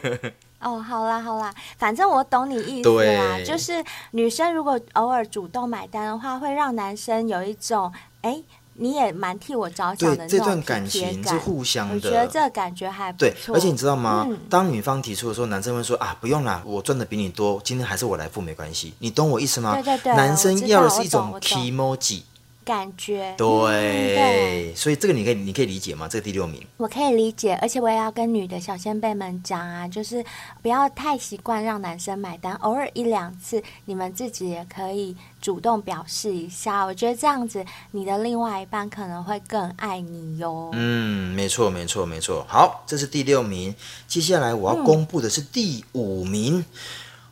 [0.60, 8.42] 哦，好啦好啦，反正我懂你意思啦，对就是女生如果偶尔主动买单的话，会让男生有一种哎。
[8.78, 13.28] 你也蛮替我着想的，对，这段感情是互相的，我觉得这感觉还不错。
[13.28, 14.26] 对，而且你知道吗？
[14.28, 18.94] 嗯、当女方提出的时候，男生会说啊，不用啦，我赚的比你多，今天还是我来付，没关系。
[18.98, 19.74] 你懂我意思吗？
[19.74, 22.22] 对对对，男生要的是一种 kimoji。
[22.66, 26.08] 感觉对，嗯、对，所以这个你可以你可以理解吗？
[26.08, 30.24] 这个第六名，我可以理解，而且我也要跟女的小先辈们讲啊，就是
[30.62, 36.84] 不要太习惯让男生买单，偶尔一两次，你们自己也可以主动表示一下。
[36.84, 40.70] 我觉得这样子，你的另外一半可能会更爱你哟。
[40.72, 42.44] 嗯，没错，没错，没错。
[42.48, 43.72] 好，这是第六名，
[44.08, 46.58] 接下来我要公布的是第五名。
[46.58, 46.64] 嗯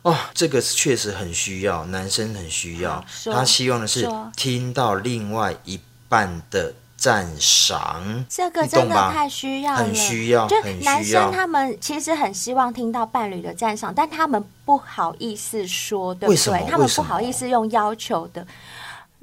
[0.05, 16.65] 哦，这个确实很需要，男生很需要，他希望的是听到另外一半的赞赏，这个真的太需要了，很需要，就男生他们其实很希望听到伴侣的赞赏，但他们不好意思说，对不对？
[16.69, 18.45] 他们不好意思用要求的。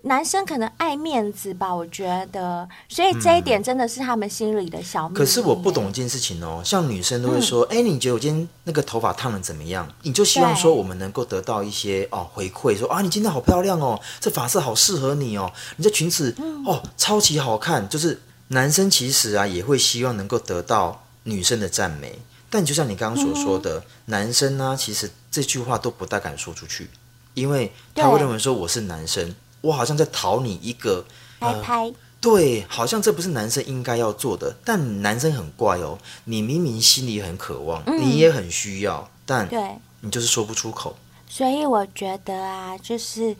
[0.04, 5.18] 男生可能爱面子吧，我觉得，所以这一点真的是他们心里的小秘密。
[5.18, 16.34] 可是我不懂一件事情哦，像女生都会说：“哎、嗯，你觉得我今天那个头发烫的怎么样？”你就希望说我们能够得到一些哦回馈，说啊，你今天好漂亮哦，这发色好适合你哦，你这裙子
[16.66, 17.88] 哦超级好看。
[17.88, 22.18] 就是男生其实啊也会希望能够得到女生的赞美，
[22.50, 26.90] 但就像你刚刚所说的，嗯、男生呢、啊、其实这句话都不大敢说出去，
[27.34, 29.32] 因为他会认为说我是男生。
[29.62, 31.04] 我好像在讨你一个
[31.40, 34.54] 拍拍、呃，对，好像这不是男生应该要做的。
[34.64, 40.94] 但男生很怪哦，你明明心里很渴望，嗯、你也很需要，但对，你就是说不出口。
[41.28, 43.34] 所以我觉得啊，就是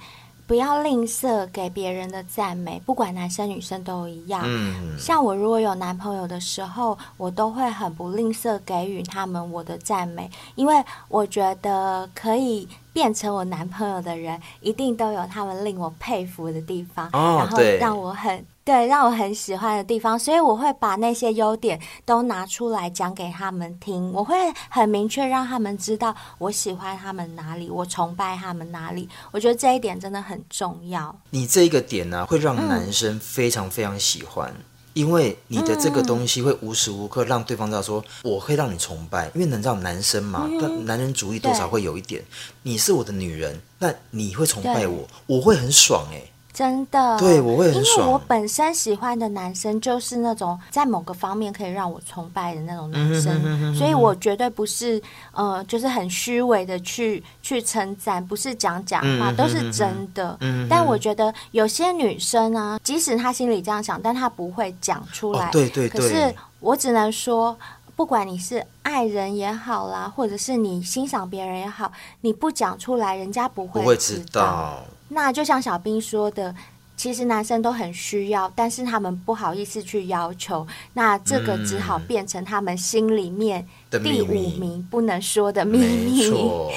[0.47, 4.43] 不要吝啬给别人的赞美，不管男生女生都一样。
[4.45, 12.69] 嗯，像我如果有男朋友的时候，我都会很不吝啬给予他们我的赞美，因为我觉得可以。
[12.93, 24.13] 变成我男朋友的人，一定都有他们令我佩服的地方，哦、然后让我很对，对，让我很喜欢的地方，所以我会把那些优点都拿出来讲给他们听。
[24.13, 24.37] 我会
[24.69, 29.09] 很明确让他们知道我喜欢他们哪里，我崇拜他们哪里。
[29.31, 31.15] 我觉得这一点真的很重要。
[31.31, 34.51] 你这个点呢、啊，会让男生非常非常喜欢。
[34.51, 39.31] 嗯因为你的这个东西会无时无刻让对方知道说，我会让你崇拜。
[39.35, 42.23] 因为能知道男生嘛，但男人主义多少会有一点。
[42.63, 46.23] 你是我的女人，那你会崇拜我，我会很爽哎。
[46.63, 47.99] 真的，对，我会很爽。
[47.99, 60.39] 因为我本身喜欢的男生就是那种在某个方面可以让我崇拜的那种男生，所以我绝对不是呃，就是很虚伪的去去称赞，不是讲假话，都是真的。
[60.71, 65.51] 但我觉得有些女生啊，即使她心里这样想，但她不会讲出来。
[65.51, 66.01] 对对对。
[66.01, 67.57] 可是我只能说，
[67.97, 74.79] 不管你是爱人也好啦，或者是你欣赏别人也好，你不讲出来，人家不会不会知道。
[75.13, 76.55] 那就像小兵说的，
[76.97, 86.25] 其实男生都很需要，但是他们不好意思去要求，那这个只好变成他们心里面第五名不能说的秘密。
[86.25, 86.73] 没错。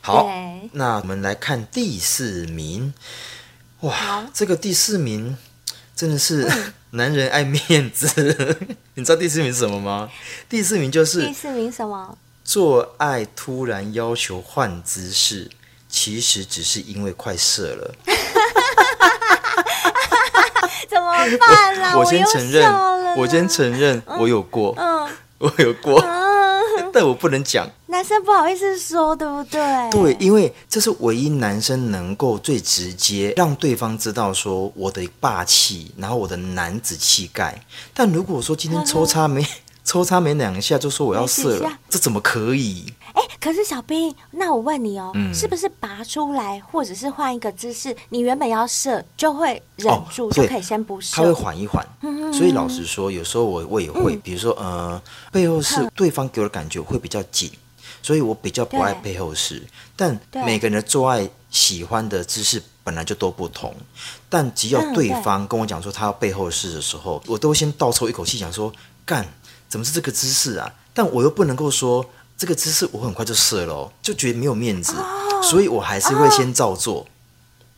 [0.00, 0.28] 好，
[0.72, 2.92] 那我们来看第四名。
[3.80, 5.36] 哇，这个第四名。
[5.94, 6.50] 真的是
[6.90, 8.08] 男人爱面子。
[8.94, 10.10] 你知道第四名是什么吗？
[10.48, 12.18] 第四名就是第四名什么？
[12.42, 15.48] 做爱突然要求换姿势，
[15.92, 17.94] 其实只是因为快射了。
[20.88, 21.92] 怎么办啦？
[21.94, 26.00] 我，我先承认，我，我先承认我有过，嗯，我有过。
[26.04, 26.32] 嗯
[26.92, 29.60] 但我不能讲，男生不好意思说，对不对？
[29.90, 37.62] 对，因为这是唯一男生能够最直接让对方知道说我的霸气，然后我的男子气概。
[37.94, 39.46] 但如果说今天抽插没
[39.84, 42.92] 抽插没两下就说我要射了，这怎么可以？
[43.12, 51.16] 哎，可是小兵，那我问你哦，嗯、是不是拔出来或者是换一个姿势，你原本要射就会忍住，哦、就可以先不射？
[51.16, 51.86] 他会缓一缓。
[52.00, 57.50] 嗯、所以老实说，有时候我我也会，嗯、比如说呃，背后是对方给我的感觉会比较紧，
[58.02, 59.62] 所以我比较不爱背后式。
[59.94, 63.74] 但每个人的做爱喜欢的姿势本来就都不同，
[64.30, 68.72] 但只要对方跟我讲说他要背后式的时候，我都先倒抽一口气，想说
[69.04, 69.26] 干，
[69.68, 70.72] 怎么是这个姿势啊？
[70.94, 72.04] 但我又不能够说。
[72.42, 77.02] 这个姿势我很快就射了，就觉得没有面子，哦、所以我还是会先照做。
[77.02, 77.06] 哦、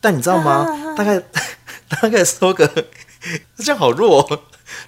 [0.01, 0.65] 但你知道吗？
[0.67, 1.21] 啊、大概
[2.01, 2.67] 大概抽个
[3.57, 4.27] 这样好弱，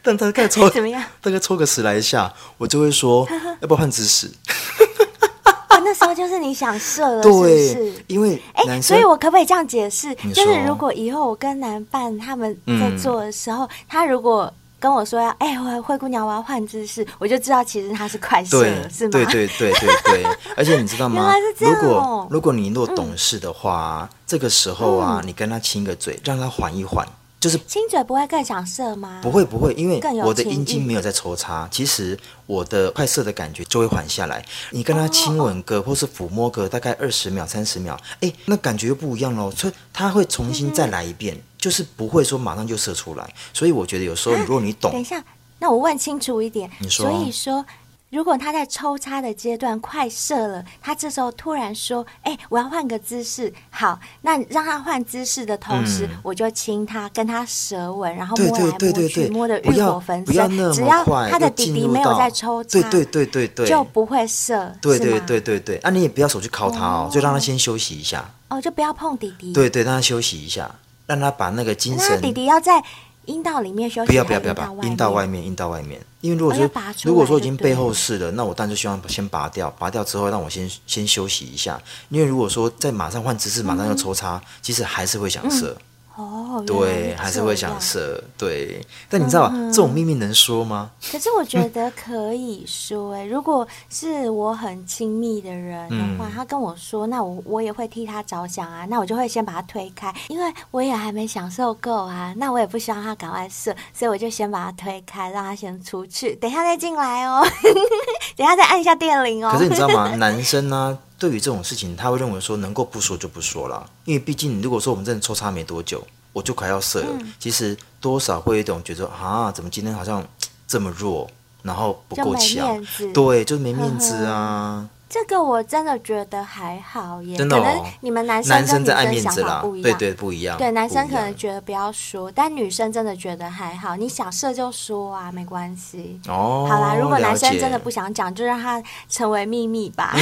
[0.02, 1.04] 但大概抽怎么样？
[1.22, 4.32] 大概抽个十来下，我就会说呵呵 要不要换姿势？
[5.86, 7.74] 那时候就是你想射了，是不是？
[7.76, 10.12] 对，因为哎，所以我可不可以这样解释？
[10.34, 14.52] 就是如果以后我跟男伴他们在做的时候，嗯、他如果。
[14.80, 19.12] 跟我说要哎、欸，灰姑娘，我要换姿势，我就知道其实她是快射，是吗？
[19.12, 20.24] 对对对对对，
[20.56, 21.32] 而且你知道吗？
[21.34, 27.08] 哦、如果如果你若懂事的话，嗯、这个时候啊，你跟她亲个嘴，让她缓一缓。
[27.40, 29.20] 就是亲嘴不会更想射吗？
[29.22, 34.44] 不会不会，因为我的阴茎没有在抽插，其实我的快射的感觉就会缓下来。
[34.72, 39.52] 你跟她亲吻个或是抚摸个大概二十秒、三十秒，哎，那感觉又不一样喽。
[39.52, 43.34] 所以她会重新再来一遍，就是不会说马上就射出来。
[43.54, 45.22] 所以我觉得有时候如果你懂，等一下，
[45.60, 47.66] 那我问清楚一点，你说，所以说。
[48.10, 60.72] 如果他在抽插的阶段快射了，他这时候突然说：“哎、欸，我要换个姿势。”好，那让他换姿势的同时，嗯、我就亲他，跟他舌吻，然后摸来摸去，摸的欲火焚身。
[60.72, 64.74] 只要他的弟弟没有在抽插，对对对对对，就不会射。
[64.82, 68.24] 对对对对对，啊，你也不要手去敲他哦，就让他先休息一下。
[68.48, 69.52] 哦，就不要碰弟弟。
[69.52, 70.74] 对对，让他休息一下，
[71.08, 72.08] 让他把那个精神。
[72.12, 72.84] 那弟弟要在。
[73.28, 76.00] 阴道里面休息，不要不要不要，阴道外面，阴道外面。
[76.22, 76.70] 因为如果说
[77.04, 81.78] 如果说已经背后式了，那我当然就希望先拔掉，拔掉之后让我先先休息一下。
[82.08, 85.76] 因为如果说再马上换姿势，马上要抽插，其实还是会想射。
[86.18, 88.84] 哦，对，还是会想射，对。
[89.08, 90.90] 但你知道这种秘密能说吗？
[91.12, 107.46] 可是我觉得可以说，哎，如果是我很亲密的人的话，他跟我说，那我我也会替他着想啊，那我就会先把他推开，因为我也还没享受够啊，那我也不希望他赶快射，所以我就先把他推开，让他先出去，等一下再进来哦，
[108.36, 109.52] 等一下再按一下电铃哦。
[109.54, 110.10] 可是你知道吗？
[110.18, 110.98] 男生呢？
[111.20, 120.24] 对于这种事情，他会认为说能够不说就不说了，因为毕竟如果说我们真的抽插没多久，我就快要射了，嗯、其实多少会有一种觉得啊，怎么今天好像
[120.68, 121.28] 这么弱，
[121.64, 122.80] 然后不够强，
[123.14, 124.78] 对，就是没面子啊。
[124.78, 130.58] 呵呵这个我真的觉得还好耶，真的哦、可能你们男生跟女生想法不一样，对对不一样。
[130.58, 136.20] 对，男生可能觉得不要说，但女生真的觉得还好，你想射就说啊，没关系。
[136.28, 140.13] 哦，好啦，如果男生真的不想讲，就让他成为秘密吧。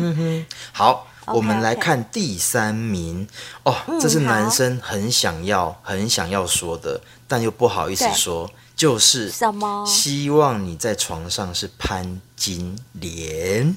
[0.72, 3.26] 好，我们来看第三名
[3.62, 8.50] 哦，这是男生很想要、很想要说的，但又不好意思说。
[8.76, 9.84] 就是什么？
[9.84, 13.76] 希望你在床上是潘金莲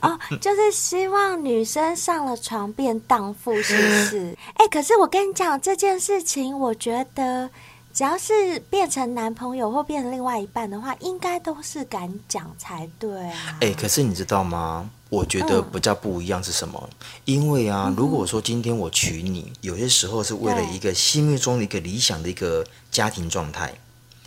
[0.00, 4.36] 哦，就是希望女生上了床变荡妇，是不是？
[4.56, 7.48] 哎、欸，可是我跟你讲这件事情，我觉得
[7.92, 13.58] 只要是变成男朋友或变成另外一半的话，应该都是敢讲才对啊。
[13.60, 14.88] 哎、欸，可是你知道吗？
[15.10, 16.88] 我觉得比较不一样是什么？
[16.90, 23.74] 嗯、因为啊，如果说今天我娶你，有些时候是为了一个心目中的一个理想的一个家庭状态。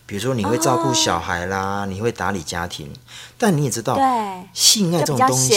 [0.05, 2.91] 比如说你会照顾小孩啦，哦、你会打理家庭，
[3.37, 4.03] 但你也知道，对
[4.53, 5.53] 性爱这种东西，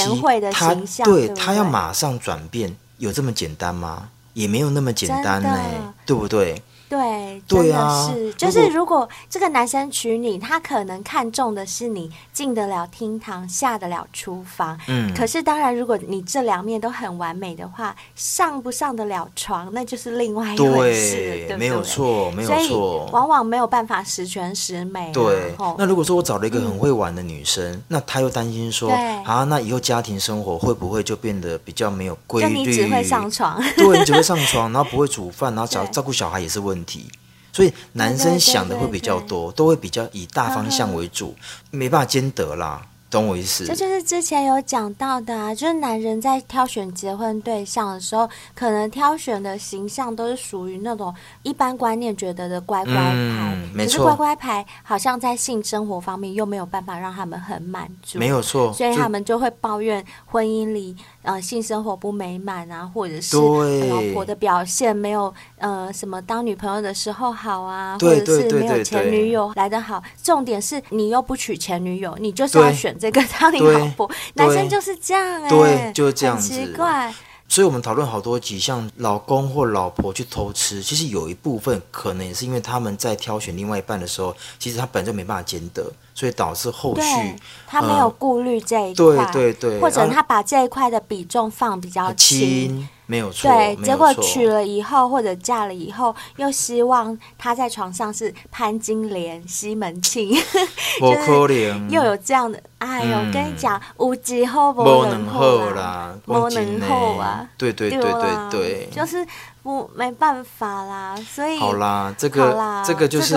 [0.51, 4.09] 它对它要马上转变，有这么简单吗？
[4.35, 6.63] 也没有那么简单呢，欸对不对？
[6.89, 14.79] 对，对啊，是就是如果这个男生娶你，他可能看中的是你进得了厅堂，下得了厨房。
[14.89, 25.13] 嗯，可是当然，如果你这两面都很完美的话，上不上得了床，那就是另外一回事，对，对对没有错，没有错，往往没有办法十全十美啊。
[25.13, 32.49] 对，那如果说我找了一个很会玩的女生，嗯，那她又担心说，对啊，那以后家庭生活会不会就变得比较没有规律？
[32.49, 36.78] 就你只会上床，对，你只会上床，然后不会煮饭，然后 照照顾小孩也是问题。
[36.79, 37.11] 问题，
[37.53, 41.35] 所以男生想的会比较多，都会比较以大方向为主，
[41.71, 42.87] 没办法兼得啦。
[43.11, 43.65] 懂我意思？
[43.65, 54.05] 这就是之前有讲到的啊，就是男人在挑选结婚对象的时候，可能挑选的形象都是属于那种一般观念觉得的乖乖牌，嗯、没错。
[54.05, 60.95] 可是乖乖牌好像在性生活方面又没有办法让他们很满足，没有错，所以他们就会抱怨婚姻里
[61.29, 70.03] 呃性生活不美满啊，或者是老婆的表现没有呃什么当女朋友的时候好啊，或者是没有前女友来的好。
[70.23, 72.97] 重点是你又不娶前女友，你就是要选。
[72.99, 77.13] 这个 当你老婆，男生就是这样哎，对，就是这样很，奇怪。
[77.49, 87.37] 所以我们讨论好多集，像老公或老婆去偷吃，其实有一部分可能也是因为他们在挑选另外一半的时候，其实他本身没办法兼得，所以导致后续
[87.67, 92.87] 他没有顾虑这一块，对对对，或者他把这一块的比重放比较轻。
[93.11, 100.31] 没有错，对，结果娶了以后或者嫁了以后，又希望他在床上是潘金莲、西门庆，
[101.01, 102.63] 就是又有这样的。
[102.79, 109.27] 哎呦，嗯、跟你讲，无极后不能后啦，不能后啊，对对对对对，对，就是
[109.65, 113.35] 不没办法啦，所以好啦，这个这个就是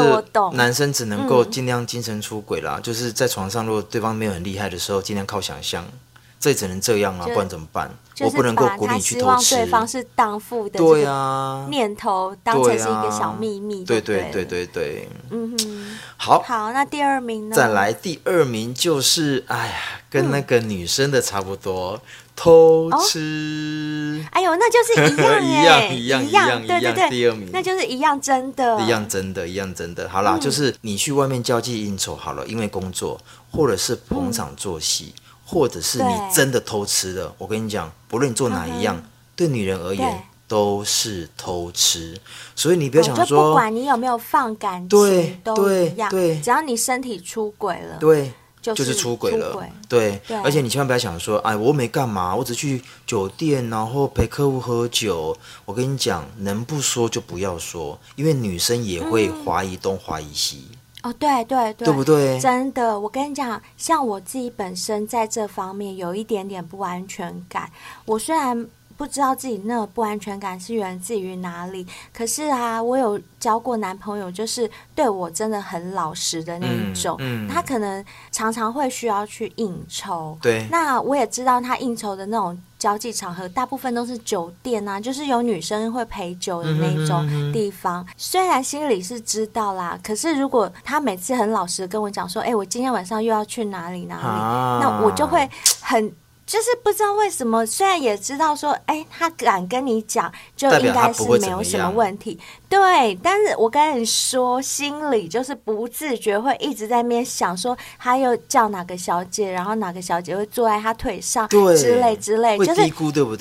[0.54, 5.84] 男生只能够尽量精神出轨啦，嗯、就是在床上，如果对方没有很厉害的时候，尽量靠想象。
[6.42, 7.90] 这只能这样啊，不然怎么办？
[8.20, 9.56] 我不能够鼓励你去偷吃。
[9.56, 13.84] 对方是荡妇的，对啊，念头当成是一个小秘密。
[13.86, 17.56] 对对对对对，嗯哼，好，好，那第二名呢？
[17.56, 19.74] 再来第二名就是，哎呀，
[20.10, 22.00] 跟那个女生的差不多，
[22.36, 24.24] 偷吃。
[24.32, 30.08] 哎呦，那就是一样， 一样一样一样一样，对对对，第二名，那就是一样，真的，一样真的，一样真的。
[30.10, 33.20] 好啦，就是你去外面交际应酬好了，因为工作
[33.52, 35.14] 或者是捧场作戏。
[35.52, 39.04] 或者是你真的偷吃了，我跟你讲，不论你做哪一样，
[39.36, 42.18] 对女人而言都是偷吃。
[42.56, 46.10] 所以你不要想说，不管你有没有放感情，对，都一样。
[46.10, 48.32] 对，只要你身体出轨了，对，
[48.62, 49.62] 就是出轨了。
[49.90, 55.36] 对，而且你千万不要想说，哎，我没干嘛，我只去酒店，然后陪客户喝酒。
[55.66, 60.68] 我跟你讲，能不说就不要说，因为女生也会怀疑东怀疑西。
[61.04, 62.40] 哦，对对对，对不对？
[62.40, 67.70] 真的，我跟你讲，像我自己本身在这方面有一点点不安全感。
[68.06, 77.16] 我虽然不知道自己那不安全感是源自于哪里，可是啊，我有交过男朋友，就是对我真的很老实的那一种。
[77.20, 80.68] 嗯，嗯，他可能常常会需要去应酬，对。
[80.70, 82.62] 那我也知道他应酬的那种。
[82.82, 88.04] 交际场合大部分都是酒店啊，就是有女生会陪酒的那种地方。
[88.18, 94.24] 虽然心里是知道啦，可是如果他每次很老实跟我讲说：“哎，我今天晚上又要去哪里哪里”，
[94.82, 95.48] 那我就会
[95.80, 96.12] 很。
[96.52, 102.38] 就是不知道为什么，虽然也知道说，哎，他敢跟你讲，就应该是没有什么问题，
[102.68, 103.18] 对。
[103.24, 112.82] 但是我跟你说，心里就是不自觉会一直在那边想说，他又叫哪个小姐，然后哪个小姐会坐在他腿上，对，之类之类，就是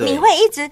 [0.05, 0.71] 你会一直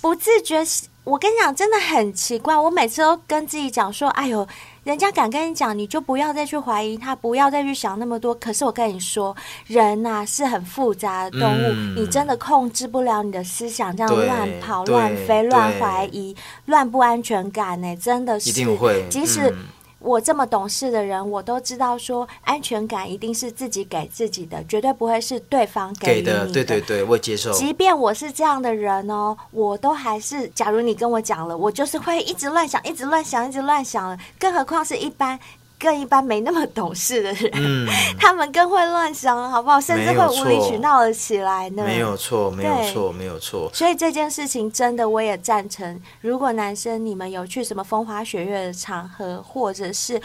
[0.00, 0.64] 不自觉。
[1.02, 4.46] 我跟你讲，真的很奇怪，我每次都跟自己讲说，哎呦。
[4.84, 8.34] 人家敢跟你讲，你就不要再去怀疑他，不要再去想那么多。
[8.34, 9.34] 可是我跟你说，
[9.66, 16.34] 人呐、啊、是很复杂的动物，嗯，你真的控制不了你的思想，这样乱跑、乱飞、乱怀疑、
[16.66, 19.48] 乱不安全感呢，真的是一定会，即使。
[19.50, 19.56] 嗯
[20.02, 26.46] 我这么懂事的人，我都知道说安全感一定是自己给自己的，绝对不会是对方给你的。
[26.48, 27.52] 对对对，我接受。
[27.52, 35.38] 即便我是这样的人哦，我都还是，假如你跟我讲了，我就是会一直乱想，一直乱想，一直乱想了，更何况是一般。
[35.82, 39.80] 跟一般没那么懂事的人，嗯、 他们更会乱想，好不好？
[39.80, 41.82] 甚至会无理取闹了起来呢。
[41.84, 43.68] 没有错，没有错，没有错。
[43.74, 46.00] 所以这件事情真的我也赞成。
[46.20, 50.22] 如果男生你们有去什么风花雪月的场合，或者是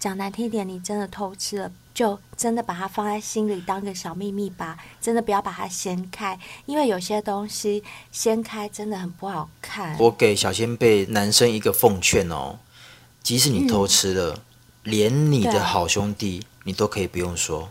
[0.00, 4.76] 讲难听一点，你真的偷吃了，就真的把它放在心里当个小秘密吧。
[5.00, 9.96] 真的不要把它掀开，因为有些东西掀开真的很不好看。
[10.00, 12.58] 我给小仙贝男生一个奉劝哦，
[13.22, 14.34] 即使你偷吃了。
[14.34, 14.42] 嗯
[14.84, 17.68] 连你的好兄弟，你都可以不用说。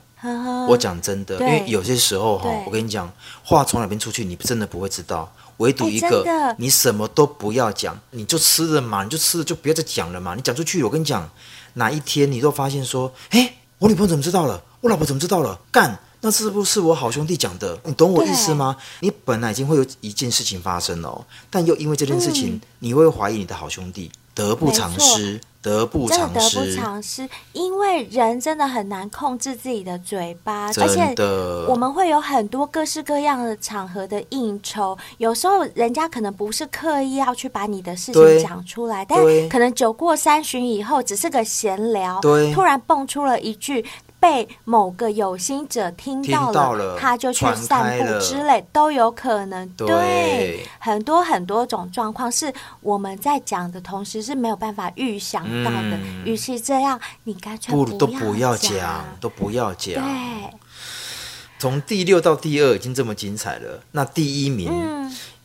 [0.70, 3.12] 我讲真的，因为有些时候哈，我跟你讲，
[3.44, 5.32] 话从哪边出去，你真的不会知道。
[5.58, 10.36] 唯独一个，你什么都不要讲，你就吃了嘛，你就吃了，就不要再讲了嘛。
[10.36, 11.28] 你讲出去，我跟你讲，
[11.74, 14.64] 哪一天你都发现说，哎，我女朋友怎么知道了？
[14.82, 15.60] 我老婆怎么知道了？
[15.72, 17.80] 干，那是不是我好兄弟讲的？
[17.84, 18.78] 你懂我意思吗？
[19.00, 24.12] 你本来已经会有一件事情发生了，但又因为这件事情，你会怀疑你的好兄弟。
[24.34, 31.14] 得不偿失，得不偿失，真的得不偿失，因为人真的很难控制自己的嘴巴，而且
[31.68, 42.20] 我们会有很多各式各样的场合的应酬，有时候人家可能不是刻意要去把你的事情讲出来，但可能酒过三巡以后，只是个闲聊，
[42.54, 43.86] 突然蹦出了一句。
[44.22, 49.68] 被某个有心者听到了，到了他就去散步之类都有可能。
[49.70, 55.98] 对，对，很多很多种状况是我们在讲的同时是没有办法预想到的。
[55.98, 59.96] 嗯、与其这样，你干脆都不要讲，都不要讲。
[59.96, 60.54] 对，
[61.58, 64.72] 从第六到第二已经这么精彩了，那第一名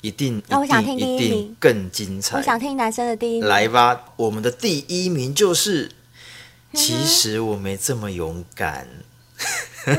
[0.03, 2.37] 一定，那、嗯、我想听第一名更精彩。
[2.37, 5.91] 我想听男生的第一名，来吧，我们的第一名就是。
[6.77, 8.87] 其实我没这么勇敢。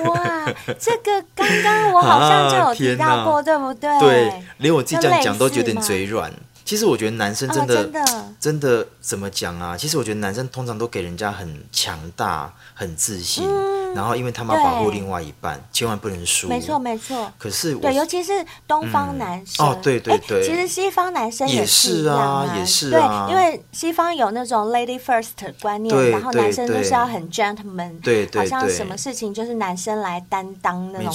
[0.05, 3.89] 哇，这个刚刚我好像就有提到过，啊、对不对？
[3.99, 6.31] 对，连我自己这样讲都觉得嘴软。
[6.65, 9.77] 其实我觉得男生真的、哦、真的真的怎么讲啊？
[9.77, 13.45] 其实我觉得男生通常都给人家很强大、很自信。
[13.47, 16.47] 嗯然后，因为他们要保护另外一半，千万不能输。
[16.47, 17.31] 没错，没错。
[17.39, 19.65] 可是，对，尤其是东方男生。
[19.65, 20.45] 哦，对对对。
[20.45, 23.25] 其实西方男生也是啊，也是啊。
[23.27, 31.13] 对，因为西方有那种 lady first 观念，然后男生就是要很 gentleman，对对，好像什么事情就是男生来担当那种感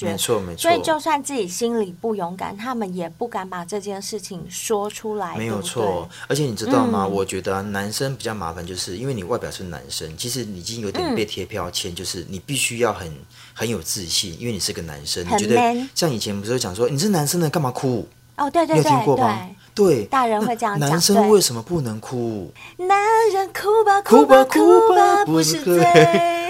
[0.00, 0.06] 觉。
[0.06, 0.62] 没错，没错。
[0.62, 5.36] 所以，就算自己心里不勇敢，他们也不敢把这件事情说出来。
[5.36, 6.08] 没有错。
[6.28, 7.06] 而且你知道吗？
[7.06, 12.92] 我觉得男生比较麻烦，就是因为你外表是男生，其实你已经有点被贴标签，就是你必须要。
[12.92, 13.10] 很
[13.54, 15.56] 很有自信，因为你是个男生，你觉得
[15.94, 18.06] 像以前不是讲说你是男生的干嘛哭？
[18.36, 19.48] 哦，对对对，你有听过吗？
[19.74, 20.88] 对，大人会这样讲。
[20.90, 22.52] 男生为什么不能哭？
[22.76, 22.96] 男
[23.32, 25.78] 人哭吧哭吧哭吧不是罪。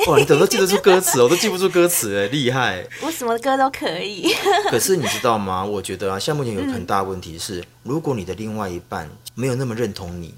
[0.06, 1.22] 哇，你怎么都记得住歌词？
[1.22, 2.84] 我都记不住歌词哎，厉害！
[3.00, 4.34] 我什么歌都可以。
[4.68, 5.64] 可是你知道吗？
[5.64, 10.34] 我觉得啊，像目前有很大问题是，如果你的另外一半没有那么认同你，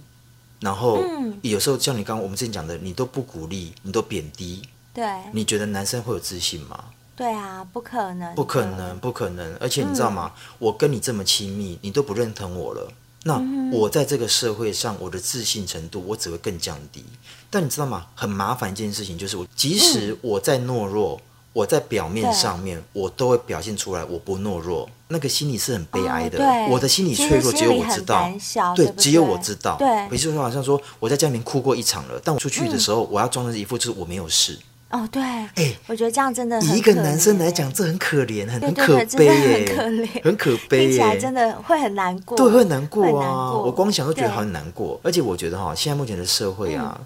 [0.61, 1.03] 然后
[1.43, 4.63] 有时候像你刚刚我们之前讲的，你都不鼓励，你都贬低。
[4.95, 6.85] 对，你觉得男生会有自信吗？
[7.17, 9.57] 对啊，不可能，不可能，不可能。
[9.61, 10.33] 而且你知道吗？
[10.35, 12.93] 嗯、我跟你这么亲密，你都不认同我了，
[13.25, 13.41] 那
[13.73, 17.05] 我在这个社会上，我的自信程度我只会更降低。
[17.51, 18.07] 但你知道吗？
[18.15, 21.23] 很麻烦一件事情就是，我即使我在懦弱，嗯、
[21.53, 24.89] 我在表面上面，我都会表现出来，我不懦弱。
[25.07, 28.29] 那个心里是很悲哀的，哦、我的心理脆弱只有我知道，
[28.75, 29.77] 对，对，只有我知道。
[29.79, 34.59] 对，比如说好像说我在家里面哭过一场了，但我出去的时候，嗯、我要装的一副就是我没有事。
[34.95, 43.53] 哦，对，哎，我觉得这样真的很以一个男生来讲，这很可怜，很很可悲，很可怜，很可悲，听起来真的会很难过，对，会很难过啊！
[43.53, 47.01] 我光想都觉得好难过，而且我觉得哈，现在目前的社会啊，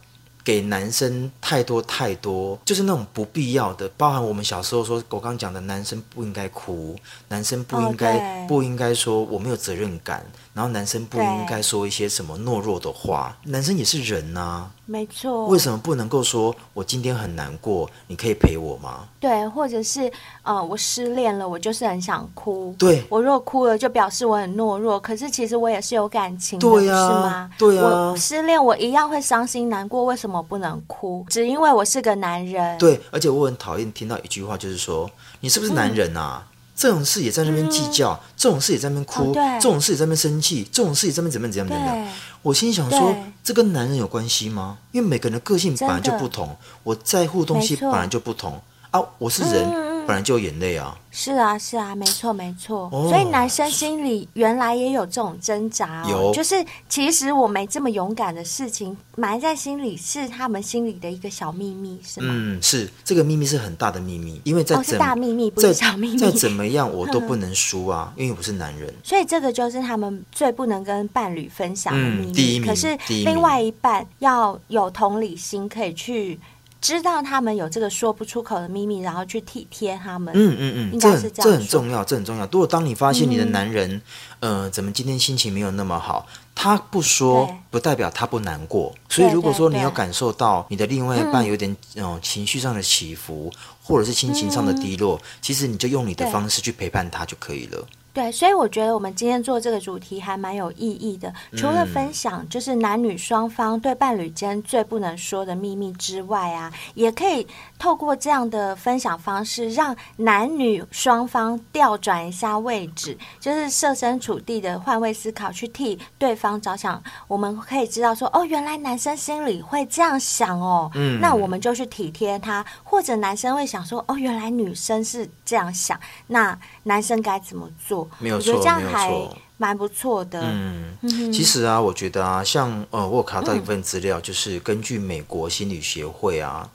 [0.45, 6.95] 给男生太多太多，就是那种不必要的，包含我们小时候说，我刚讲的，男生不应该哭，
[7.29, 10.23] 男生不应该不应该说我没有责任感，
[10.53, 14.71] 然后男生不应该说一些什么懦弱的话，男生也是人呐。
[14.91, 19.07] 没错，为什么不能够说我今天很难过，你可以陪我吗？
[19.21, 20.11] 对，或者是
[20.43, 22.75] 呃，我失恋了，我就是很想哭。
[22.79, 24.99] 对，我若哭了，就表示我很懦弱。
[24.99, 27.51] 可是其实我也是有感情的，对啊，是吗？
[27.59, 31.23] 对啊，我失恋我一样会伤心难过，为什么不能哭？
[31.29, 32.79] 只因为我是个男人。
[32.79, 35.11] 对，而且我很讨厌听到一句话，就是说
[35.41, 36.43] 你是不是男人啊？
[36.51, 41.85] 嗯这种事也在那边计较，嗯、这种事也在那边哭，哦、这种事也在那边生气，这种事也在那边怎么样怎么样。
[41.85, 42.15] 怎么样？
[42.43, 43.13] 我心里想说，
[43.43, 44.79] 这跟男人有关系吗？
[44.93, 48.63] 因为每个人的个性本来就不同，我在乎东西本来就不同。
[48.93, 49.69] 啊，我是人。
[49.69, 50.99] 嗯本来就有眼泪啊！
[51.11, 52.89] 是啊，是啊，没错，没错。
[52.91, 62.29] 哦、所以男生心里原来也有这种挣扎、哦，有就是其实我没这么勇敢的事情埋在心里，是他们心里的一个小秘密，是吗？
[62.31, 66.17] 嗯，是这个秘密是很大的秘密，因为在、哦、是大秘密，不是小秘密。
[66.17, 68.91] 再怎么样，我都不能输啊，因为我是男人。
[69.05, 72.31] 所以这个就是他们最不能跟伴侣分享的秘密。
[72.31, 76.41] 嗯、第一名，可是另外一半要有同理心，可以去。
[76.81, 80.33] 知道他们有这个说不出口的秘密，然后去体贴他们。
[80.37, 82.49] 嗯嗯嗯，应该是这样，这很重要，这很重要。
[82.53, 84.01] 如果当你发现你的男人，
[84.41, 88.95] 嗯、呃，怎么今天心情没有那么好，他不说，不代表他不难过。
[89.09, 93.53] 所以如果说你要感受到你的另外一半有点嗯、呃、情绪上的起伏，
[93.83, 97.85] 或者是心情上的低落，嗯、其实你就用你的方式去陪伴他就可以了。
[98.19, 101.33] 对，所以我觉得我们今天做这个主题还蛮有意义的。
[101.57, 107.47] 除了分享就是男女双方对伴侣间最不能说的秘密之外啊，也可以
[107.79, 117.01] 透过这样的分享方式，让男女双方调转一下位置，就是设身处地的换位思考，去替对方着想。
[117.29, 122.67] 我们可以知道说，哦，原来男生心里会这样想哦，嗯，那我们就去体贴他。
[122.83, 125.97] 或者男生会想说，哦，原来女生是这样想，
[126.27, 126.59] 那
[126.89, 128.05] 男生该怎么做？
[128.05, 129.13] 做，没有错，我觉得这样还
[129.59, 130.41] 蛮不错的。
[130.43, 130.97] 嗯，
[131.33, 136.69] 其实啊，我觉得啊，像呃，我有看到一份资料，就是根据美国心理学会啊。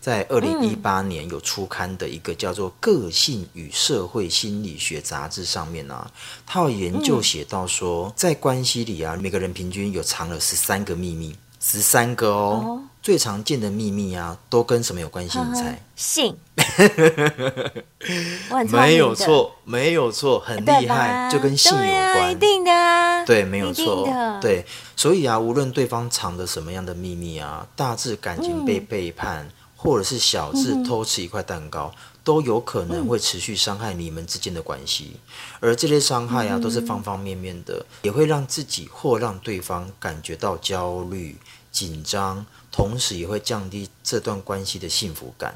[0.00, 6.08] 在二零一八年有出刊的一个叫做《个性与社会心理学》杂志上面啊，
[6.46, 12.62] 他有研究写到说，在关系里啊，每个人平均有藏了十三个秘密，十三个哦。
[12.64, 15.38] 哦最常见的秘密啊，都跟什么有关系？
[15.38, 15.82] 你猜？
[15.96, 16.36] 性。
[18.70, 22.20] 没有错，没有错，很厉害，就跟性有关。
[22.20, 23.24] 啊、一定的啊。
[23.24, 24.06] 对，没有错。
[24.42, 24.62] 对，
[24.94, 29.46] 所以啊，无论对方藏着什么样的秘密啊，大致感情被背叛。
[29.46, 35.12] 嗯或者是小至偷吃一块蛋糕，嗯、都有可能会持续伤害你们之间的关系。
[35.14, 35.20] 嗯、
[35.60, 41.36] 而这些伤害啊，都是方方面面的，嗯、也会让自己或让对方感觉到焦虑、
[41.70, 42.44] 紧张，
[42.78, 45.52] 同时也会降低这段关系的幸福感。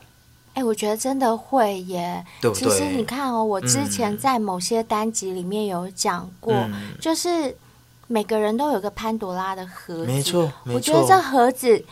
[0.55, 2.27] 哎，我觉得真的会耶。
[2.41, 2.69] 对不对？
[2.69, 7.57] 其实你看哦，我之前在某些单集里面有讲过，嗯、就是
[8.09, 10.07] 每个人都有个潘朵拉的盒子。
[10.07, 10.75] 没错，没错。
[10.75, 11.85] 我觉得这盒子。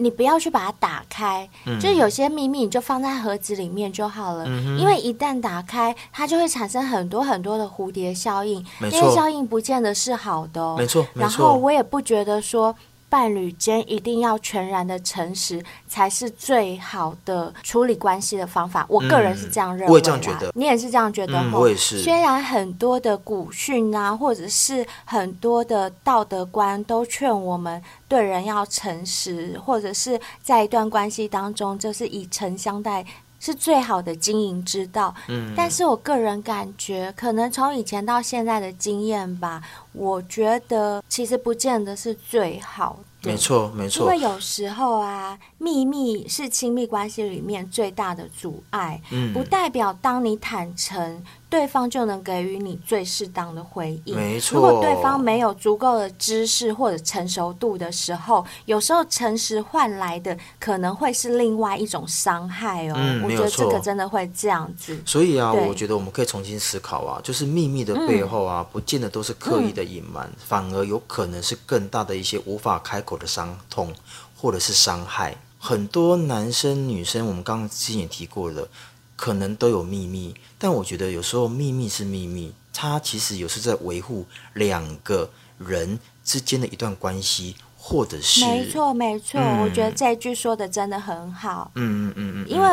[0.00, 4.46] 你不要去把它打开，嗯、就有些秘密你就放在盒子里面就好了。
[4.78, 10.76] 因为一旦打开，它就会产生很多很多的蝴蝶效应，这些错效应不见得是好的哦。
[10.78, 12.72] 没错，然后我也不觉得说。
[13.08, 18.84] 伴侣间一定要全然的诚实，才是最好的处理关系的方法。
[18.88, 19.92] 我个人是这样认为。
[19.92, 20.52] 我也这样觉得。
[20.54, 21.42] 你也是这样觉得？
[21.52, 22.02] 我也是。
[22.02, 33.04] 虽然很多的古训啊，或者是很多的道德观，都劝我们对人要诚实，或者是在一段关系当中，就是以诚相待。
[33.40, 39.62] 是最好的经营之道，嗯，但是我个人感觉，可能从以前到现在的经验吧，
[39.92, 43.30] 我觉得其实不见得是最好的。
[43.30, 44.04] 没错，没错。
[44.04, 51.22] 因为有时候啊，秘密是亲密关系里面最大的阻碍，嗯，不代表当你坦诚。
[51.50, 54.14] 对方就能给予你最适当的回应。
[54.14, 54.56] 没错。
[54.56, 62.94] 如果对方没有足够的知识或者成熟度的时候，有时候诚实换来的可能会是另外一种伤害哦。
[62.98, 65.00] 嗯，我觉得这个真的会这样子。
[65.06, 73.90] 所以啊，我觉得我们可以重新思考啊，就是秘密的背后啊，不见得都是刻意的隐瞒，嗯、反而有可能是更大的一些无法开口的伤痛，
[74.36, 75.34] 或者是伤害。
[75.58, 78.68] 很多男生女生，我们刚刚之前也提过了。
[79.16, 85.28] 可能都有秘密，但我觉得有时候秘密是秘密，它其实有时在维护两个
[85.58, 92.68] 人之间的一段关系，或者是没错没错，嗯、我觉得这句说的真的很好，嗯嗯嗯嗯，因为。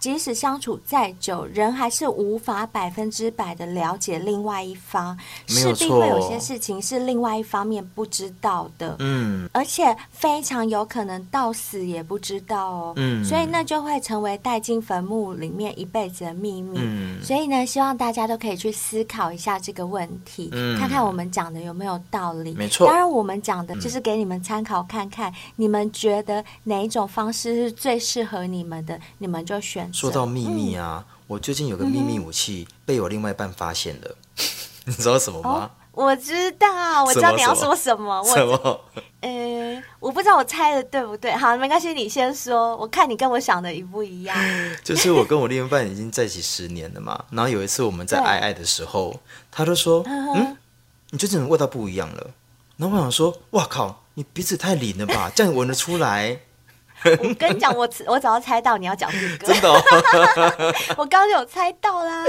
[0.00, 5.14] 即使相处再久，人还是无法百分之百的了解另外一方，
[5.46, 8.96] 势必会有些事情是另外一方面不知道的。
[9.00, 12.92] 嗯，而且非常有可能到死也不知道哦。
[12.96, 16.78] 嗯，所以那就会成为带进坟墓里面一辈子的秘密。
[16.80, 22.54] 嗯，所以呢，希望大家都可以去思考一下这个问题，嗯，看看我们讲的有没有道理。
[22.54, 29.89] 没错，当然我们讲的就是给你们参考，看看你们觉得哪一种方式是最适合你们的，你们就选。
[29.92, 34.44] 说到秘密啊，嗯、我最近有个秘密武器被我另外一半发现了，嗯、
[34.86, 35.70] 你知道什么吗？
[35.92, 38.22] 哦、我知道，我知道你要说什么。
[38.32, 38.80] 什么？
[39.20, 41.32] 呃，我不知道我猜的对不对。
[41.32, 44.36] 好，没关系，你先说，我看你跟我想的一不一样。
[44.82, 49.20] 就是我跟我另外一半已经在一起十年了嘛，然后有一次我们在爱爱的时候，
[49.50, 50.56] 他就说：“嗯，
[51.10, 52.30] 你最近的味道不一样了？”
[52.78, 56.40] 然后我想说：“哇靠，你鼻子太灵了吧，这样闻得出来。”
[57.22, 59.80] 我跟你讲，我我早就猜到你要讲这个，真的、哦，
[60.98, 62.24] 我刚刚有猜到啦，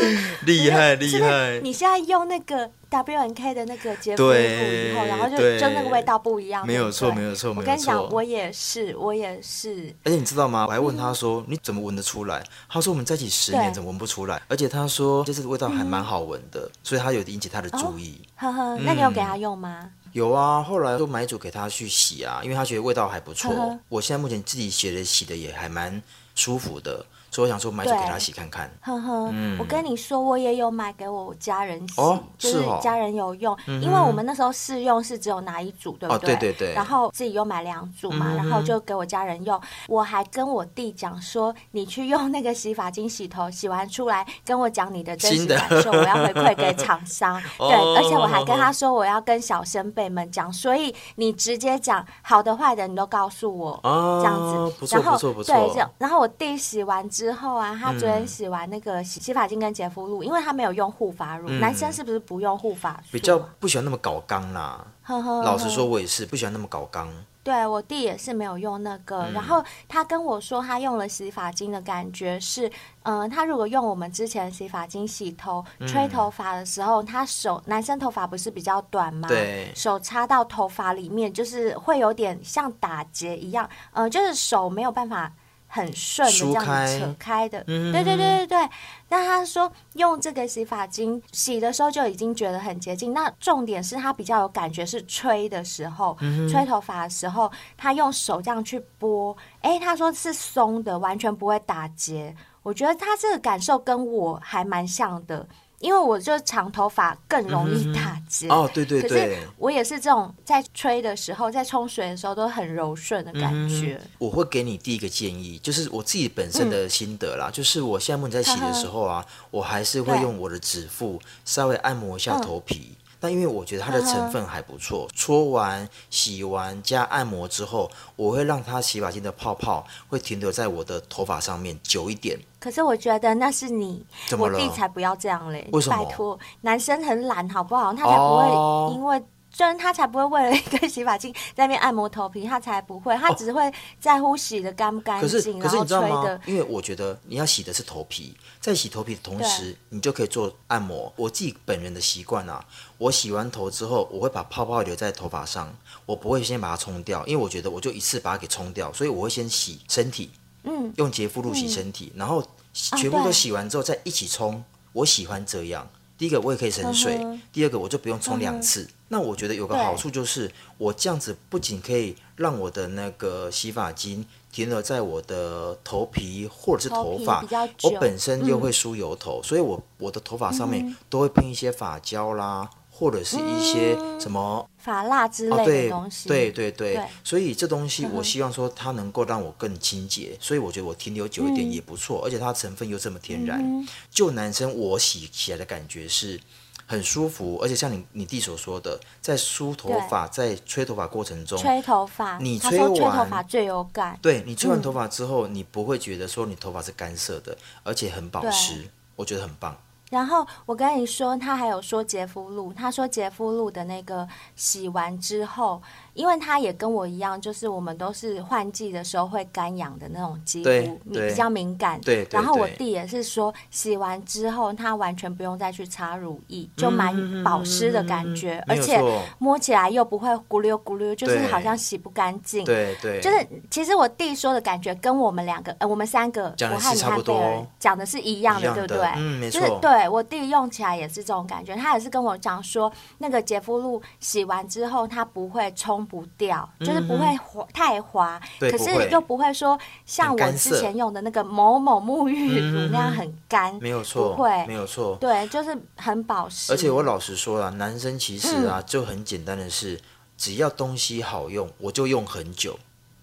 [0.45, 1.59] 厉害厉害！
[1.61, 7.53] 你现在用那个 W N K 的那个洁肤露以后，然后就就那个味道不一样，没有错没有错。
[7.55, 9.93] 我跟你讲，我也是我也是。
[10.03, 10.65] 而且你知道吗？
[10.67, 19.89] 我还问他说：“你怎么闻得出来？”他说：“我们在一起十年，怎么闻不出来？”而且他说：“这次味道还蛮好闻的，所以他有引起他的注意。”呵呵，那你有给他用吗？
[20.11, 23.79] 有啊，后来都买一组给他去洗啊，因为他觉得味道还不错。
[23.87, 26.01] 我现在目前自己洗的洗的也还蛮
[26.35, 27.05] 舒服的。
[27.31, 28.69] 所以我想说买酒给他洗看看。
[28.81, 33.53] 呵呵，嗯、我跟你说，我也有买给我家人洗，哦、就是家人有用。
[33.55, 36.33] 哦、因为我们那时候试用是只有拿一组，对不对？
[36.33, 36.73] 哦、对对对。
[36.73, 39.59] 然后自己又买两组嘛，嗯、然后就给我家人用。
[39.87, 47.41] 我还跟我弟讲说，你去用那个洗发精洗头，洗完出来跟我讲你的真实感受，我要回馈给厂商。
[47.57, 54.75] 对，哦、而且我还跟他说，我要跟小先辈们讲，所以你直接讲好的坏的，你都告诉我，哦、这样子。
[54.79, 55.55] 不错不错不错。
[55.55, 55.61] 对。
[55.97, 61.49] 然后我弟洗完之后啊，他昨天洗完那个洗洗发精跟洁肤露，因为他没有用护发乳。
[61.49, 63.09] 嗯、男生是不是不用护发素？
[63.11, 64.87] 比较不喜欢那么搞刚啦。
[65.03, 67.09] 呵呵呵，老实说，我也是不喜欢那么搞刚。
[67.43, 72.67] 对，我弟也是没有用那个，嗯、然后他跟我说他用了洗发精的感觉是，
[73.01, 79.27] 嗯、呃，他如果用我们之前的洗发精洗头、嗯、吹头发的时候，他手男生头发不是比较短吗？
[79.27, 85.33] 对，手插到头发里面就是会有点像打结一样，嗯、呃，就是手没有办法。
[85.73, 88.69] 很顺的这样子扯开的，嗯、对对对对对。
[89.07, 93.13] 那他说用这个洗发精洗的时候就已经觉得很洁净。
[93.13, 102.35] 那重点是他比较有感觉是吹的时候，嗯、吹头发的时候，他用手这样去拨，哎，他说是松的，完全不会打结。
[102.63, 105.47] 我觉得他这个感受跟我还蛮像的。
[105.81, 114.09] 因为我就长头发更容易打结、嗯、哦，对对对，可是我也是这种在吹的时候，在冲水的时候都很柔顺的感觉、嗯。
[114.19, 122.95] 我会给你第一个建议，就是我自己本身的心得啦，嗯、就是我现在你在洗的时候啊，我还是会用我的指腹稍微按摩一下头皮。
[123.21, 132.39] 嗯但因为我觉得它的成分还不错，搓完、洗完加按摩之后，我会让它洗发精的泡泡会停留在我的头发上面久一点。
[132.59, 134.03] 可是我觉得那是你？
[134.39, 135.69] 我弟才不要这样嘞！
[135.71, 136.03] 为什么？
[136.03, 137.93] 拜托，男生很懒好不好？
[137.93, 139.23] 他才不会因为。
[139.51, 146.39] 哦就是他才不会为了一个洗发精在那边按摩头皮，他才不会，他只会在乎洗的干不干净，可是可是你知道吗？
[146.45, 151.11] 因为我觉得你要洗的是头皮，在洗头皮的同时，你就可以做按摩。
[151.17, 152.63] 我自己本人的习惯啊，
[152.97, 155.73] 我洗完头之后，我会把泡泡留在头发上，
[156.05, 160.31] 我不会先把它冲掉，因为我觉得我就一次把它给冲掉，所以我会先洗身体，
[160.63, 162.41] 嗯，用洁肤露洗身体，嗯、然后
[162.73, 164.63] 全部都洗完之后再一起冲。
[164.93, 165.87] 我喜欢这样。
[166.21, 168.83] 第一个我也可以省水，嗯、第二个我就不用冲两次。
[168.83, 182.69] 嗯、那我觉得有个好处就是，我这样子不仅可以让我的那个洗发精停留在我的头皮或者是头发，头我本身又会梳油头，嗯、所以我我的头发上面都会喷一些发胶啦。
[183.01, 186.93] 或者是一些什么发蜡之类的东西，哦、对对对。
[186.93, 193.59] 对，所以这东西我希望说它能够让我更清洁，嗯、所以我觉得我停留久一点也不错，嗯、而且它成分又这么天然。
[193.59, 196.39] 嗯、就男生我洗起来的感觉是
[196.85, 204.19] 很舒服，而且像你你弟所说的，在梳头发、在吹头发过程中，吹头发，你吹完吹头发最有感。
[204.21, 209.75] 对，你吹完头发之后，嗯、你不会觉得说你头发是干涩的，而且很保湿，我觉得很棒。
[210.11, 215.81] 然后我跟你说，他还有说洁肤露，他说洁肤露的那个洗完之后。
[216.13, 221.99] 因为他也跟我一样，就是我们都是换季的时候会干痒的那种肌肤，你比较敏感。
[222.01, 222.27] 对。
[222.31, 229.01] 然后我弟也是说，洗完之后他完全不用再去擦乳液，就蛮保湿的感觉，而且
[229.37, 232.65] 摸起来又不会咕溜咕溜，就是好像洗不干净。
[232.65, 233.21] 对对。
[233.21, 239.01] 就是其实我弟说的感觉跟我们两个，呃，我们三个，我和你和贝尔讲的是一样的，对不对？
[239.15, 239.61] 嗯，没错。
[239.61, 246.00] 就是对我弟用起来也是这种感觉，他也是跟我讲说，那个洁肤露洗完之后它不会冲。
[246.05, 256.71] 不掉，就是不会滑太滑，可是又不会说像我之前用的那个某某沐浴乳那样很干，没有错，不会，没有错，对，就是很保湿。
[256.71, 259.99] 而且我老实说了，男生其实啊就很简单的是，
[260.37, 262.79] 只要东西好用，我就用很久。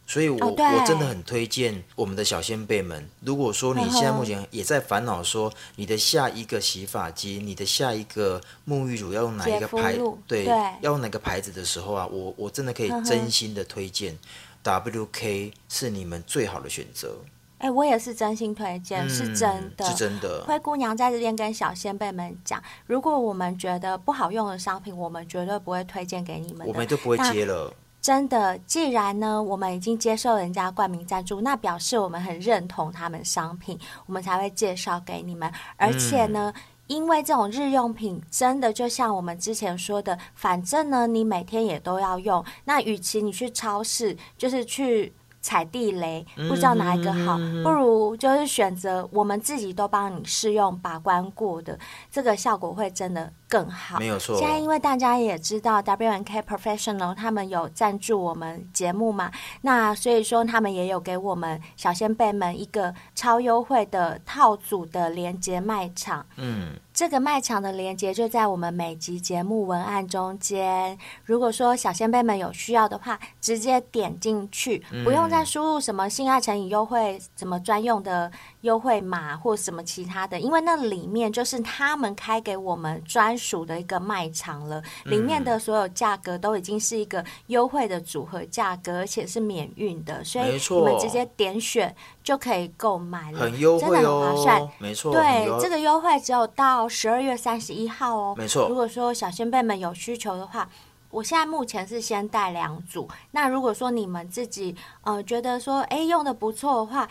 [0.09, 3.07] 所以我，我、oh, 我真的很推荐我们的小先辈们。
[3.21, 9.93] 如果说你现在目前也在烦恼说你的下一个洗发精、你的下一个沐浴乳要用哪一个牌，
[10.27, 14.17] 对，对要用哪个牌子的时候啊，我我真的可以真心的推荐
[14.63, 17.19] WK 是你们最好的选择。
[17.59, 20.43] 哎、欸，我也是真心推荐，嗯、是真的，是真的。
[20.47, 27.75] 灰姑娘在这边跟小先辈们讲，如果我们觉得不好用的商品，我们绝对不会推荐给你们，我们就不会接了。
[28.01, 35.53] 真的，既然呢，我们已经接受人家冠名赞助，那表示我们很认同他们商品，我们才会介绍给你们。
[35.77, 42.43] 而且呢，嗯、因为这种日用品，真的就像我们之前说的，反正呢，你每天也都要用。
[42.65, 45.13] 那与其你去超市，就是去
[45.49, 51.79] 踩地雷，不知道哪一个好，嗯、不如就是选择我们自己都帮你试用把关过的，
[52.11, 53.33] 这个效果会真的。
[53.51, 54.37] 更好，没有错。
[54.39, 59.33] 现在因为大家也知道 W N K Professional 他们有赞助我们节目嘛，
[59.63, 66.27] 那所以说他们也有给我们小仙辈们一个超优惠的套组的连结卖场。
[66.37, 70.99] 嗯，这个卖场的连接就在我们每集节目文案中间。
[71.25, 83.39] 如果说小先辈们有需要的话，直接点进去，不用再输入什么性爱成瘾优惠什么专用的优惠码或什么其他的，因为那里面就是他们开给我们专。
[83.39, 95.13] 属的一个卖场了，里面的所有价格都已经是一个优惠的组合价格，而且是免运的，所以你们直接点选就可以购买了，很优惠哦，真的很划算，没错。
[95.13, 98.69] 对，这个优惠只有到十二月三十一号哦，没错。
[98.69, 100.69] 如果说小仙贝们有需求的话，
[101.11, 103.09] 我现在目前是先带两组。
[103.31, 107.09] 那如果说你们自己呃觉得说哎用的不错的话，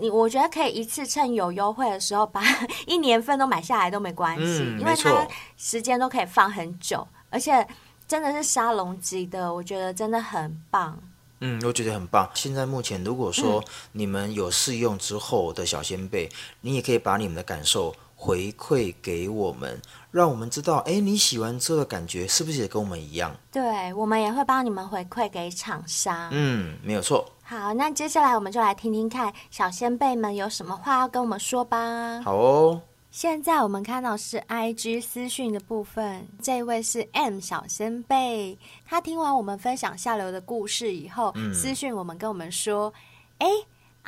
[0.00, 2.42] 你我觉得可以一次趁有优惠的时候把
[2.86, 7.66] 一年份都买下来都没关系，嗯、因为它时间都可以放很久，而且
[8.08, 10.98] 真的是沙龙级的，我觉得真的很棒。
[11.42, 12.28] 嗯，我觉得很棒。
[12.34, 19.80] 现在目前如果说你们有试用之后的小仙贝，嗯、你也可以把你们的感受回馈给我们，
[20.10, 23.34] 让我们知道，哎，你喜欢这个感觉是不是也跟我们一样？
[23.50, 26.28] 对，我们也会帮你们回馈给厂商。
[26.30, 27.26] 嗯，没有错。
[27.50, 32.22] 好，那接下来我们就来听听看小先辈们有什么话要跟我们说吧。
[32.22, 32.80] 好哦。
[33.10, 42.92] 现在我们看到是 IG 私讯的部分，这位是 M 小先贝，他听完我们分享下流的故事以后，嗯、私讯我们跟我们说，
[43.38, 43.48] 哎。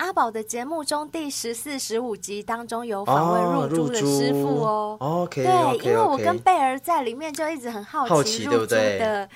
[0.02, 4.96] 阿宝的节目中第十四、十五集当中有访问入珠的师傅哦。
[4.98, 5.84] 哦 okay, 对，okay, okay.
[5.84, 9.28] 因为我跟贝儿在里面就一直很好奇入珠的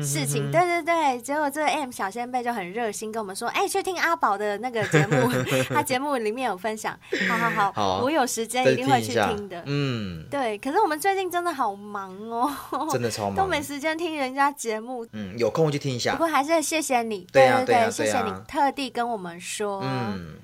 [0.00, 0.48] 事情。
[0.52, 5.28] 对，对对对，结果这个 M 小仙贝就很热心跟我们说：“哎，去听阿宝的那个节目，
[5.74, 6.96] 他节目里面有分享。”
[7.28, 9.60] 好好好，好我有时间一定会去听的。
[9.66, 10.56] 嗯，对。
[10.58, 12.48] 可是我们最近真的好忙哦，
[12.92, 15.04] 真的超忙，都没时间听人家节目。
[15.14, 16.12] 嗯，有空去听一下。
[16.12, 19.82] 不过还是谢谢你，对对对，谢谢你特地跟我们说。
[19.82, 20.11] 嗯。
[20.16, 20.34] 嗯，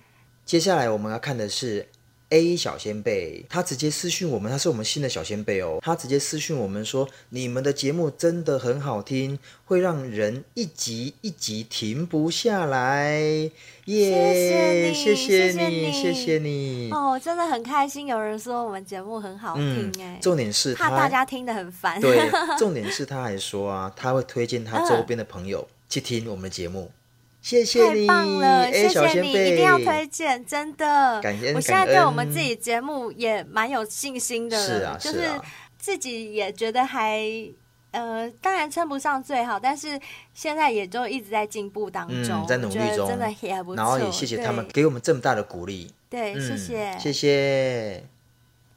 [0.45, 1.87] 接下来我们要看的是
[2.31, 5.79] A 小仙贝，他直接私讯我们，他是我们新的小仙贝哦。
[5.81, 13.51] 他直接私讯我们说：“你们的节目真的很好听，会让人一集一集停不下来。”
[13.87, 20.19] 耶，谢谢你，谢谢你哦，真的很开心，有人说我们节目很好听哎。
[20.21, 21.99] 重点是怕大家听得很烦。
[21.99, 26.91] 对， 重点是他还说啊，他会推荐他周边的朋友去听我们的节目。
[27.41, 28.73] 谢谢你，太棒了！
[28.73, 31.21] 谢谢你，一定要推荐，真的。
[31.23, 31.55] 感谢。
[31.55, 35.31] 我现在对我们自己节目也蛮有信心的，是啊，就是
[35.79, 37.25] 自己也觉得还
[37.93, 39.99] 呃，当然称不上最好，但是
[40.35, 43.77] 现在也就一直在进步当中，在努力中，真的也还不错。
[43.77, 48.05] 然后也谢谢他们给我们这么大的鼓励，对，谢谢，谢谢。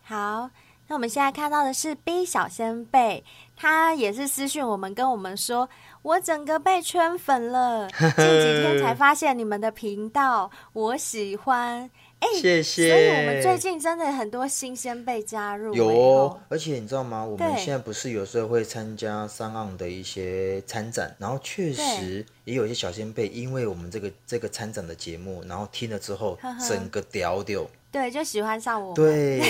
[0.03, 0.49] 好，
[0.91, 3.23] 那我们现在看到的是 B 小仙贝，
[3.55, 5.69] 他也是私讯我们，跟我们说。
[6.01, 11.89] 我整个被圈粉了， 近几天才发现你们的频道，我喜欢。
[12.19, 12.89] 哎，谢谢。
[12.89, 15.73] 所以我们最近真的很多新鲜被加入。
[15.73, 17.23] 有哦，而且你知道吗？
[17.23, 26.37] 我们现在不是有时候会参加 SoundOn 的一些参展，然后确实也有一些小仙贝，因为我们这个这个参展的节目，然后听了之后，
[26.67, 27.65] 整个屌屌。
[27.91, 28.95] 对，就喜欢上我。
[28.95, 29.41] 对，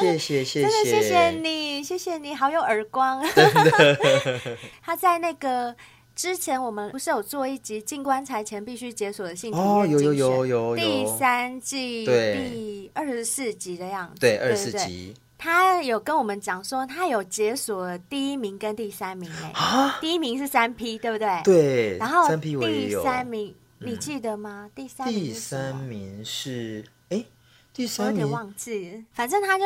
[0.00, 3.22] 谢 谢谢谢，真的谢谢你，谢谢你好有耳光。
[4.80, 5.76] 他在那个
[6.16, 10.76] 之前，我们不是有做一集进棺材前必须解锁的性体哦，有有有有有。
[10.76, 14.20] 第三季第二十四集的样子。
[14.20, 15.12] 对，二十四集。
[15.36, 19.50] 他有跟我们讲说，他有解锁了第一名跟第三名哎。
[19.54, 19.98] 啊。
[20.00, 21.42] 第一名是三 P，对不对？
[21.44, 21.98] 对。
[21.98, 24.70] 然后第三名，你记得吗？
[24.74, 25.22] 第三名。
[25.22, 26.82] 第三名是。
[27.98, 29.64] 我有点忘记，反正他就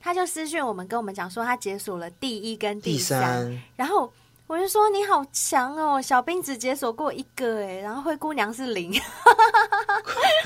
[0.00, 3.62] 他就私讯我们，跟我们讲说他解锁了第一跟第三，第三。
[3.76, 4.10] 然后
[4.46, 8.98] 我就说你好强哦，小兵只解锁过一个哎，然后灰姑娘是零，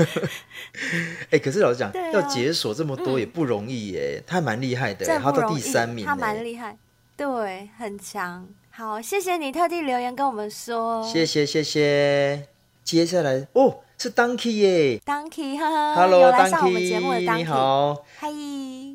[1.30, 6.76] 哎，可是老实讲，啊、要解锁这么多也不容易耶，嗯、他蛮厉害的，他到第三名，他蛮厉害，
[7.16, 8.46] 对，很强。
[8.70, 12.48] 好，谢谢你特地留言跟我们说，谢谢谢谢。
[12.82, 13.84] 接下来哦。
[13.99, 18.28] 是 Donkey 耶，Donkey，哈哈，Hello，有来上我们节目的 Donkey，你好，嗨。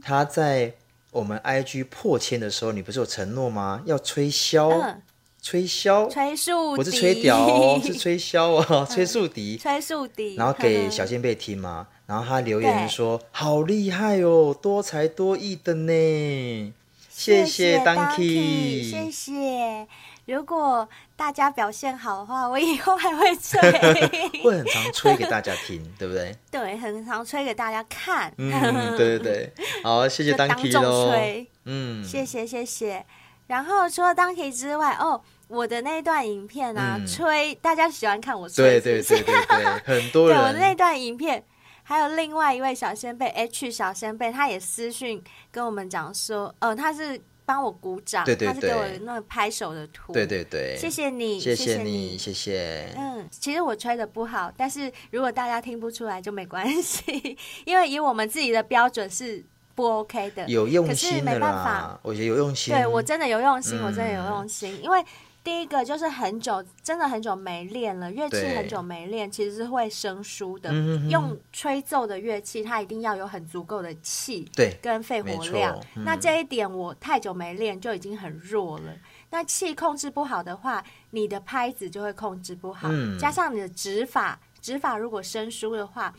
[0.03, 0.73] 他在
[1.11, 3.81] 我们 IG 破千的时候，你不是有承诺吗？
[3.85, 5.01] 要吹箫，嗯、
[5.41, 11.87] 吹箫，吹竖笛，不是吹屌哦， 是吹箫哦，吹竖笛，吹竖笛，然后给小仙贝听嘛。
[12.05, 16.73] 然后他留言说：“好厉害哦，多才多艺的呢。”
[17.09, 19.87] 谢谢 Donkey，谢谢。
[20.29, 23.59] 如果大家表现好的话，我以后还会吹，
[24.43, 26.35] 会很常吹给大家听， 对不对？
[26.51, 28.31] 对，很常吹给大家看。
[28.37, 28.51] 嗯，
[28.95, 29.53] 对对对，
[29.83, 33.03] 好，谢谢 Donkey 嗯，谢谢谢谢。
[33.47, 40.37] 然后除了 Donkey 之外，哦，我的那段影片啊，嗯、吹，大家喜欢看我吹，对对对对对，很多人。
[40.37, 41.43] 对，我的那段影片，
[41.81, 47.19] 还有另外一位小仙贝 H 小仙贝，他也私讯跟我们讲说，呃，他是。
[47.49, 52.93] 帮我鼓掌，对对对，他是给我那个拍手的图，对对对，谢谢你，谢谢你，谢谢。
[52.95, 57.35] 嗯，其实我吹的不好，但是如果大家听不出来就没关系，
[57.65, 59.43] 因为以我们自己的标准是
[59.73, 65.03] 不 OK 的，有用心的啦，可是没办法，我觉得有用心，对我真的有用心，我真的有用心，因为
[65.43, 70.69] 第一个就是很久，真的很久没练了，乐器很久没练，其实是会生疏的。
[70.71, 75.79] 嗯、用吹奏的乐器，它一定要有很足够的气，对，跟肺活量。
[75.95, 78.93] 嗯、那这一点我太久没练，就已经很弱了。
[79.29, 86.13] 那气控制不好的话，你的拍子就会控制不好，嗯、加上你的指法，指法如果生疏的话。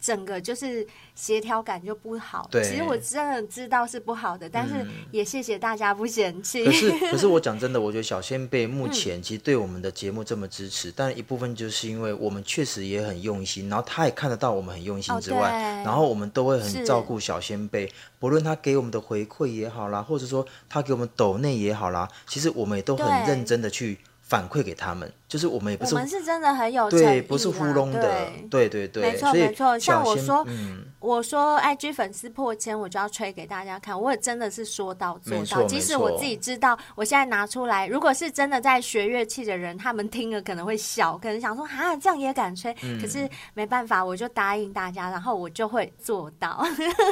[0.00, 2.48] 整个就是协调感就不好。
[2.50, 4.74] 对，其实我真的知道是不好的，但是
[5.10, 6.64] 也谢谢大家不嫌弃。
[6.64, 23.98] 可是，可是我讲真的，我觉得小仙贝目前其实对我们的节目这么支持，嗯、但一部分就是因为我们确实也很用心，然后他也看得到我们很用心之外，哦、然后我们都会很照顾小仙贝，不论他给我们的回馈也好啦，或者说他给我们抖内也好啦，其实我们也都很认真的去。
[24.28, 29.78] 反馈给他们，就是我们也不是，我们是真的很有对，不是糊弄的，对对对，没错没错。
[29.78, 35.62] 像我说，嗯、我说 IG 粉丝破千，我就要吹给大家看，我也真的是说到做到。
[35.62, 42.76] 即使我自己知道，我现在拿出来，如果是真的在学乐器的人，他们听了可能会笑，可能想说啊，这样也敢吹？
[42.82, 46.62] 嗯、可是没办法，我就答应大家，然后我就会做到。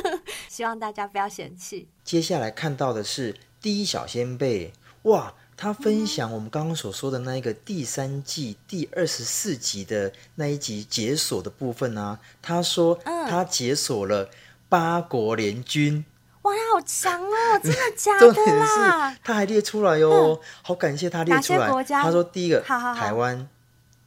[0.50, 1.88] 希望大家不要嫌弃。
[2.04, 5.32] 接下来看到的是第一小仙贝，哇！
[5.56, 14.28] 他分享我们刚刚所说的那一个第三季第二十四集的那一集解锁的部分啊，他说他解锁了
[14.68, 16.04] 八国联军，
[16.42, 17.60] 哇，他好强哦！
[17.62, 19.16] 真的 假的啦？
[19.24, 21.84] 他还列出来哟，好感谢他列出来。
[21.84, 23.48] 他说第一个台湾、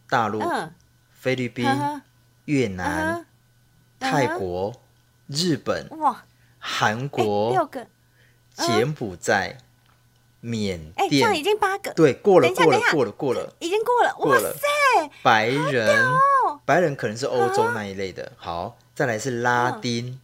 [0.07, 0.39] 大陆、
[1.11, 1.65] 菲律宾、
[2.45, 3.25] 越南、
[3.99, 4.73] 泰国、
[5.25, 6.23] 日本、哇、
[6.59, 7.87] 韩国、六个、
[8.55, 9.57] 柬埔寨。
[10.41, 15.09] 缅甸，哎，这样已经八个，对，过了，过了，过了，过了，已经过了，哇塞！
[15.21, 16.05] 白人，
[16.65, 18.31] 白人可能是欧洲那一类的。
[18.37, 20.19] 好，再来是拉丁，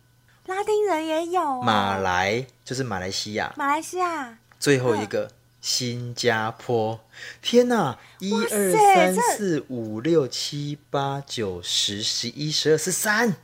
[0.46, 1.62] 拉丁人也有。
[1.62, 4.38] 马来就是马来西亚，马来西亚。
[4.60, 5.30] 最后一个
[5.62, 7.00] 新加坡，
[7.42, 7.98] 天哪！
[8.20, 13.36] 一二三四五六七八九十十一十二十三，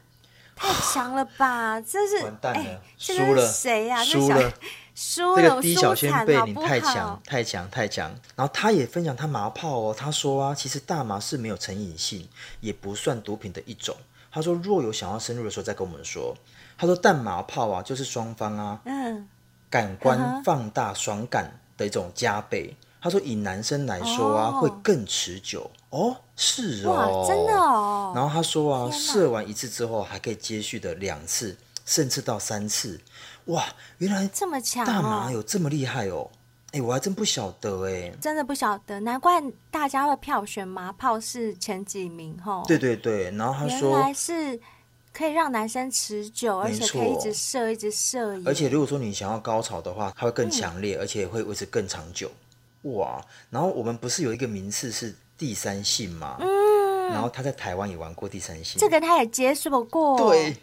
[0.55, 1.79] 太强了吧！
[1.81, 4.03] 这是完蛋了，输了，谁呀？
[4.03, 4.53] 输了。
[4.93, 12.27] 这个 D 小仙贝你太强太强太强，然后他也分享他麻炮哦，他说啊，其实大麻是没有成瘾性，
[12.59, 13.95] 也不算毒品的一种。
[14.31, 16.35] 他说若有想要深入的时候再跟我们说。
[16.77, 19.27] 他说但麻炮啊，就是双方啊，嗯，
[19.69, 22.75] 感官放大爽感的一种加倍。
[22.99, 28.13] 他说以男生来说啊，会更持久哦，是哦，真的哦。
[28.15, 32.99] 然后他说啊，射完一次之后还可以接续的两次，甚至到三次。
[33.45, 33.65] 哇，
[33.97, 36.29] 原来这么强，大麻有这么厉害哦！
[36.67, 42.63] 哎、欸，我还真不晓得哎，真的不晓得，难怪大家会票选麻炮是前几名哈。
[42.65, 44.57] 对对对，然后他说，原来是
[45.11, 48.41] 可以让男生持久，而且可以一直射，一直射。
[48.45, 52.31] 而且如果说你想要高潮的话，它会更强烈，嗯、而且会维持更长久。
[52.83, 56.37] 哇，然后我们不是有一个名次是第三性吗？
[56.39, 56.60] 嗯。
[57.11, 60.17] 然后他在台湾也玩过第三性，这个他也解锁过。
[60.17, 60.55] 对，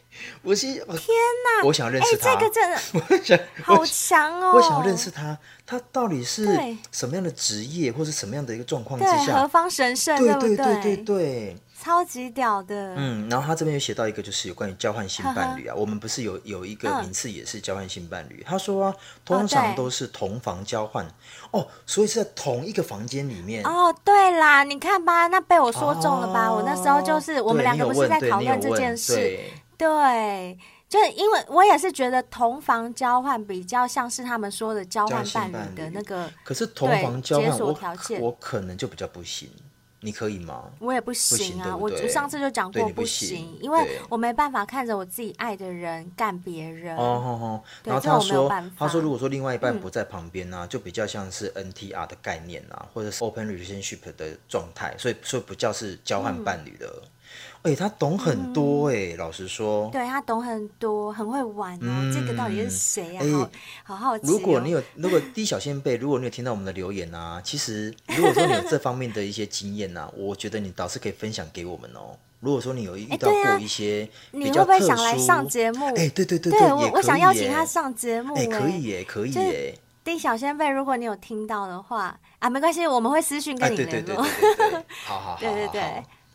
[0.42, 2.34] 我是天哪，我想认识他。
[2.34, 4.52] 这个真的， 我想好强哦！
[4.54, 6.44] 我想要认识他，他到底是
[6.90, 9.40] 什么样的职业，或是什么样的一个状况之下？
[9.40, 10.16] 何方神圣？
[10.18, 11.56] 对对对对对。
[11.88, 15.74] 超级屌的，嗯，然后他这边有写到一个，就是有关于交换性伴侣啊。
[15.74, 18.42] 我们不是有有一个名次也是交换性伴侣？
[18.42, 21.02] 嗯、他说啊，通常都是同房交换
[21.50, 23.64] 哦，哦，所以是在同一个房间里面。
[23.64, 26.48] 哦，对啦，你看吧，那被我说中了吧？
[26.50, 30.58] 哦、我那时候就是我们两个不是在讨论这件事，对，对，
[30.90, 37.74] 就是因为我也是觉得同房交换比较像是他们说的交换伴侣的那个，可是同房交换我
[38.20, 39.48] 我可能就比较不行。
[40.00, 40.64] 你可以吗？
[40.78, 41.76] 我也不行啊！
[41.76, 46.96] 我上次就讲过不行，因为我没办法看着我自己爱的人干别人。
[46.96, 47.62] 哦哦哦！
[47.82, 57.02] 然后他说，他说如果说另外一半不在旁边呢，就比较像是 NTR 的概念啊，或者是 Open Relationship 的状态，所以所以不叫是交换伴侣的。
[57.62, 62.10] 哎，他懂很多哎，老实说，对他懂很多，很会玩哦。
[62.14, 63.22] 这个到底是谁呀？
[63.82, 64.26] 好好奇。
[64.26, 72.16] 如果你有，如果 D 小先辈，如果你有听到我们的留言啊，其实如果说你有这方面的一些经验呐，我觉得你倒是可以分享给我们哦。
[72.40, 75.86] 如果说你有遇到过一些，你会不会想来上节目？
[75.96, 78.34] 哎，对对对对，我我想邀请他上节目。
[78.34, 79.78] 哎，可以耶，可以耶。
[80.04, 84.22] 丁小仙贝，如果你有听到的话啊，没关系，我们会私讯跟你联络。
[85.04, 85.82] 好好 好，对对对。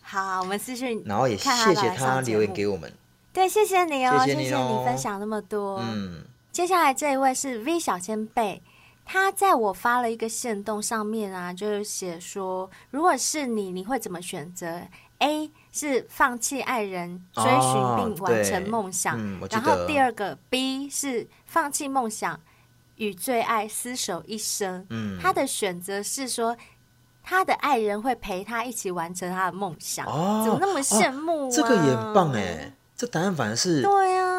[0.02, 2.92] 好，我们私讯，然后也谢谢他留言给我们。
[3.32, 5.80] 对，谢谢你哦，谢谢你分享那么多。
[5.82, 8.62] 嗯，接下来这一位是 V 小仙贝，
[9.06, 14.82] 他在我发了一个线动上面啊，就是写说，如果是你，你会怎么选择
[15.20, 22.40] ？A 是放弃爱人，追寻并完成梦想，哦嗯、然后第二个 B 是放弃梦想。
[22.98, 24.86] 与最爱厮守一生。
[24.92, 26.56] 嗯，他的选择是说，
[27.24, 30.06] 他的爱人会陪他一起完成他的梦想。
[30.06, 31.52] 哦，怎么那么羡慕、啊哦？
[31.52, 34.33] 这个也很棒哎，这答案反而是对啊，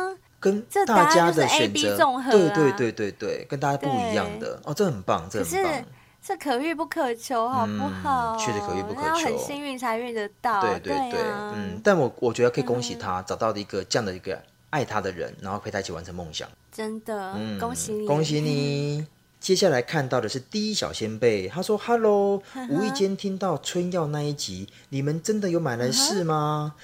[0.44, 5.84] 跟大家的选择、啊、对对对对对，跟大家不一样的哦，这很棒，这很棒。
[6.26, 8.36] 这可遇不可求，好不好？
[8.38, 10.60] 确、嗯、实可遇不可求，幸运才遇得到。
[10.60, 11.20] 对对对，
[11.54, 14.38] 嗯，但我我觉得可以恭喜他、嗯、找到了一个这样的一个
[14.70, 16.48] 爱他的人，然后陪他一起完成梦想。
[16.72, 18.98] 真的，嗯、恭喜你，恭喜你！
[19.00, 19.06] 嗯、
[19.38, 26.74] 接下来看到的是第一小仙贝，他说：“Hello，无意间听到春药那一集，你们真的有买来试吗？”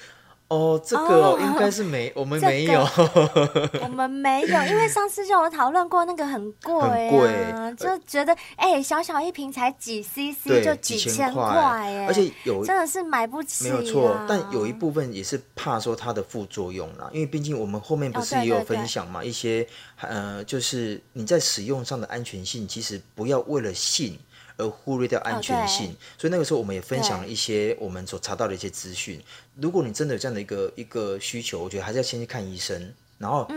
[0.51, 19.65] 哦，这个、哦、应该是没，哦、我们没有，这个、我们没有，因为上次就有讨论过，那个很贵、啊，很贵，就觉得哎、欸，小小一瓶才几 CC 就几千块，哎，而且有真的是买不起、啊，没有错，但有一部分也是怕说它的副作用啦，因为毕竟我们后面不是也有分享嘛，一些
[20.01, 24.19] 呃，就是你在使用上的安全性，其实不要为了性。
[24.57, 29.21] 而忽略掉安全性，oh, 所以那个时候我们也分享了一些我们所查到的一些资讯。
[29.55, 33.47] 如果你真的有这样的一个一个需求，我觉得还是要先去看医生，然后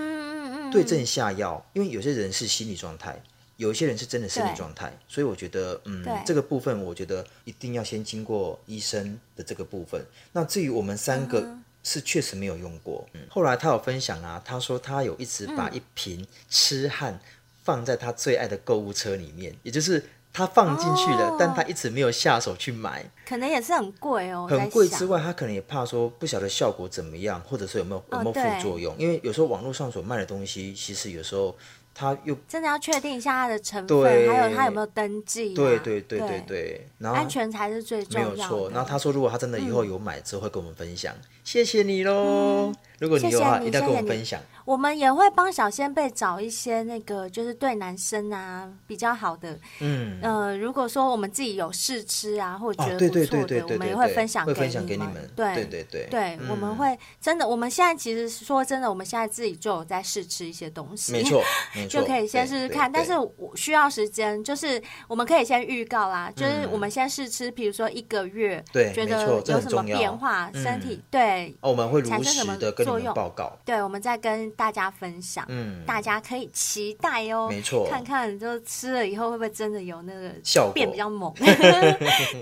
[0.72, 1.64] 对症下药。
[1.72, 3.20] 因为有些人是心理状态，
[3.56, 10.04] 有一些人是真的生理状态，所以我觉得，嗯，这个部分我觉得一定要先经过医生的这个部分。
[10.32, 11.46] 那至于我们三个
[11.82, 17.20] 是确实没有用过，嗯，后来他有分享啊，他说他有一直把一瓶痴汉
[17.62, 20.02] 放在他最爱的购物车里面，也就是。
[20.34, 24.46] 他放进去了，哦，但他一直没有下手去买，可能也是很贵哦。
[24.50, 31.56] 很贵之外，他可能也怕说不晓得效果怎么样，或者是有没有有没有副作用，哦，因为有时候网络上所卖的东西，其实有时候。
[31.96, 35.54] 他又真的要确定一下它的成分，还有它有没有登记，啊。
[35.54, 38.34] 对对对对对，然后安全才是最重要的。
[38.34, 38.70] 没有错。
[38.70, 41.14] 然后他说，如果他真的以后有买之后，会跟我们分享。
[41.14, 42.76] 嗯、谢谢你喽，嗯！
[42.98, 44.40] 如果你有的话，一定要跟我们分享。
[44.64, 49.58] 我们也会帮小仙贝找一些那个，就是对男生啊比较好的。
[49.80, 54.56] 嗯呃，如果说我们自己有试吃啊，或者觉得不错的，我们也会分享给你们。
[54.56, 55.30] 会分享给你们。
[55.36, 57.46] 对对对对，对嗯、我们会真的。
[57.46, 61.12] 我们现在其实说真的，我们现在自己就有在试吃一些东西。
[61.12, 61.42] 没错。
[61.90, 73.14] 就可以先试试看，但是我需要时间，就是我们可以先预告啦，就是我们先试吃，比如说一个月，对，觉得有什么变化，身体对，我们会产生什么作用？
[73.14, 81.32] 报告，对，我们再跟大家分享，嗯，大家可以期待哦，没错，看看就吃了以后会不会真的有那个效果变比较猛，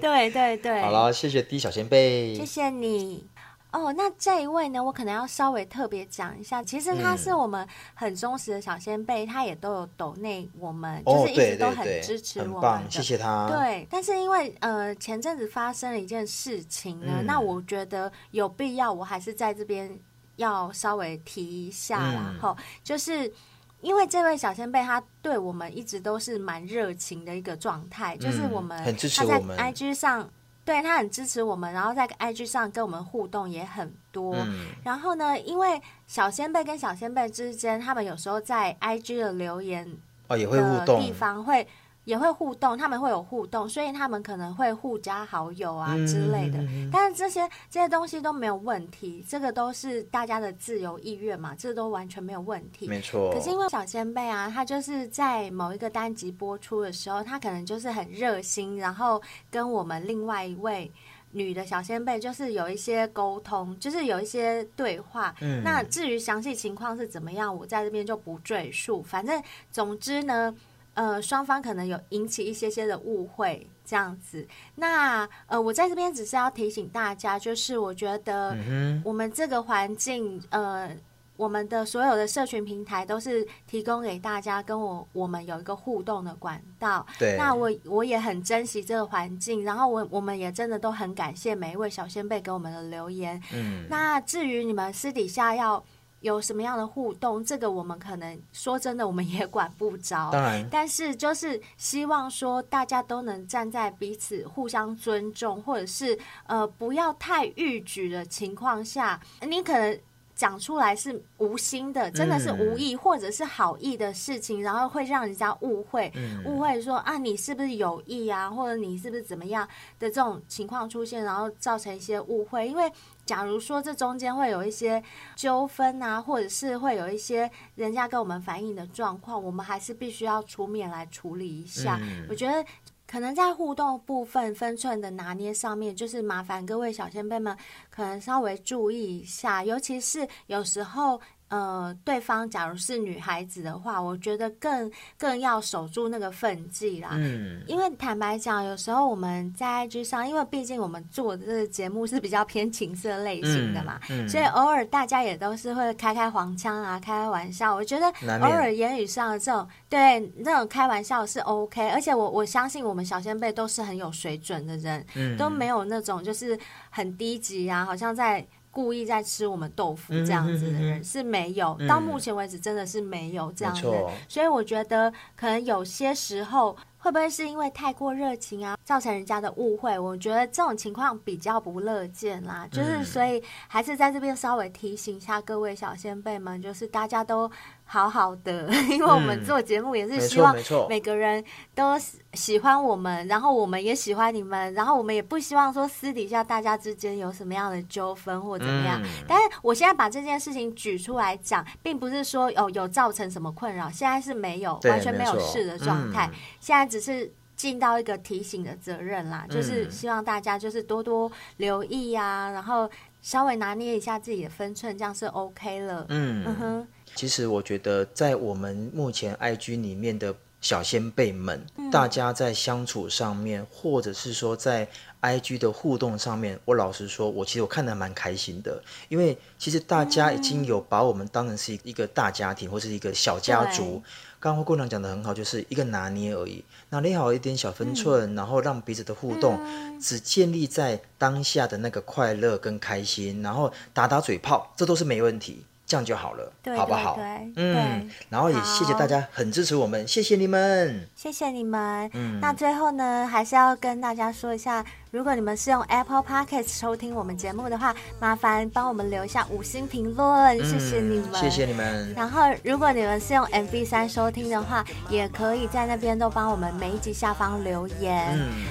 [0.00, 3.24] 对对对，好了，谢谢 D 小仙贝，谢谢你。
[3.72, 6.62] 哦，那这一位呢，我可能要稍微特别讲一下。
[6.62, 12.90] 其实他是我们很忠实的小仙贝，他也都有抖内我们，就是一直都很支持我们的。
[12.90, 13.48] 谢谢他。
[13.48, 19.98] 对，但是因为呃前阵子发生了一件事情呢，嗯，那我觉得有必要，我还是在这边
[20.36, 22.54] 要稍微提一下，嗯，然后
[22.84, 23.32] 就是
[23.80, 30.28] 因为这位小先辈他对我们一直都是蛮热情的一个状态，嗯，就是我们，他在 IG 上。
[30.64, 34.34] 对，他很支持我们，然后在 IG 上跟我们互动也很多。
[34.36, 39.96] 嗯、然后呢，因为小仙贝跟小仙贝之间，他们有时候在 IG 的留言
[40.28, 41.66] 哦也会互动地方会。
[42.04, 46.58] 也会互动，他们会有互动，所以他们可能会互加好友啊之类的。
[46.58, 52.88] 嗯、但是这些这些东西都没有问题，这个都是大家的自由意愿嘛，这都完全没有问题。
[52.88, 53.32] 没错。
[53.32, 60.90] 可是因为小仙贝啊，他就是在某一个单集播出的时候，他可能就是很热心，然后跟我们另外一位
[61.30, 65.32] 女的小仙贝就是有一些沟通，就是有一些对话。
[65.40, 65.62] 嗯。
[65.62, 69.00] 那至于详细情况是怎么样，我在这边就不赘述。
[69.04, 69.40] 反正
[69.70, 70.52] 总之呢。
[70.94, 74.46] 呃，双方可能有引起一些些的误会，这样子。
[74.74, 78.56] 那呃，我在这边只是要提醒大家，就是我觉得
[79.02, 80.90] 我们这个环境，呃，
[81.36, 87.06] 我们的所有的社群平台都是提供给大家跟我我们有一个互动的管道。
[87.18, 87.36] 对。
[87.38, 93.42] 那我我也很珍惜这个环境，然后我我们也真的都很感谢每一位小先辈给我们的留言。
[93.54, 93.86] 嗯。
[93.88, 95.82] 那至于你们私底下要。
[96.22, 100.30] 有什么样的互动，这个我们可能说真的，我们也管不着。
[100.30, 110.00] 当然，但是就是希望说大家都能站在彼此互相尊重，或者是呃不要太逾矩的情况下，你可能。
[110.34, 116.10] 讲出来是无心的，真的是无意，或者是好意的事情，然后会让人家误会，
[116.46, 119.68] 误会说啊，你是不是有意啊，或者你是不是怎么样
[120.00, 122.66] 的这种情况出现，然后造成一些误会。
[122.66, 122.90] 因为
[123.24, 125.02] 假如说这中间会有一些
[125.36, 132.00] 纠纷啊，或者是会有一些人家跟我们反映的状况，我们还是必须要出面来处理一下。
[132.28, 132.64] 我觉得。
[133.04, 137.54] 可能在互动部分分寸的拿捏上面，就是麻烦各位小仙贝们
[137.90, 141.20] 可能稍微注意一下，尤其是有时候
[141.52, 147.10] 呃，对方假如是女孩子的话，我觉得更更要守住那个分际啦。
[147.12, 157.74] 嗯，因为坦白讲，有时候我们在 IG 上，因为毕竟我们做的这个节目是比较偏情色类型的嘛，嗯嗯、所以偶尔大家也都是会开开黄腔啊，开开玩笑。
[157.74, 158.06] 我觉得
[158.40, 166.58] 偶尔言语上的这种对那种开玩笑是 OK，而且我我相信我们小仙贝都是很有水准的人，嗯、都没有那种就是
[166.88, 168.42] 很低级啊，好像在。
[168.72, 173.86] 故意在吃我们豆腐这样子的人是没有，到目前为止真的是没有这样子，
[174.26, 176.76] 所以我觉得可能有些时候。
[177.02, 179.98] 会不会是因为太过热情啊，造成人家的误会？
[179.98, 182.64] 我觉得这种情况比较不乐见啦。
[182.70, 187.50] 就是所以还是在这边稍微提醒一下各位小先辈们，就是大家都
[187.92, 190.56] 好好的，因为我们做节目也是希望
[190.88, 191.44] 每个人
[191.74, 191.98] 都
[192.32, 199.02] 喜欢我们，然后我们也喜欢你们，然后我们也不希望说私底下大家之间有什么样的纠纷或怎么样。
[199.26, 206.30] 但是我现在把这件事情举出来讲，并不是说有有造成什么困扰，现在是没有，完全没有事的状态。
[206.60, 206.92] 现在。
[206.92, 212.90] 只是尽到一个提醒的责任啦，嗯、就是希望大家就是多多留意啊，然后
[213.22, 216.04] 稍微拿捏一下自己的分寸，这样是 OK 了。
[216.10, 224.88] 嗯，嗯哼，其实我觉得在我们目前 IG 里面的小先辈们，嗯、大家在相处上面，或者是说在
[225.20, 234.02] IG 的互动上面，我老实说，我其实我看得蛮开心的，因为其实大家已经有把我们当成是一个大家庭，或是一个小家族。
[234.38, 239.56] 刚刚灰姑娘讲的很好，就是一个拿捏而已，拿捏好一点小分寸，嗯、然后让彼此的互动
[240.00, 245.64] 只建立在当下的那个快乐跟开心，然后打打嘴炮，这都是没问题。
[245.92, 247.16] 这样就好了，对好不好？
[247.16, 252.10] 对，嗯，然后也谢谢大家很支持我们，好谢谢你们，谢谢你们。
[252.14, 262.14] 嗯，那最后呢，还是要跟大家说一下，如果你们是用 Apple Podcast 收听我们节目的话，麻烦帮我们留下五星评论，谢谢你们，谢谢你们。
[262.14, 268.30] 然后，如果你们是用 MB 三收听的话，也可以在那边都帮我们每一集下方留言。
[268.32, 268.64] 嗯，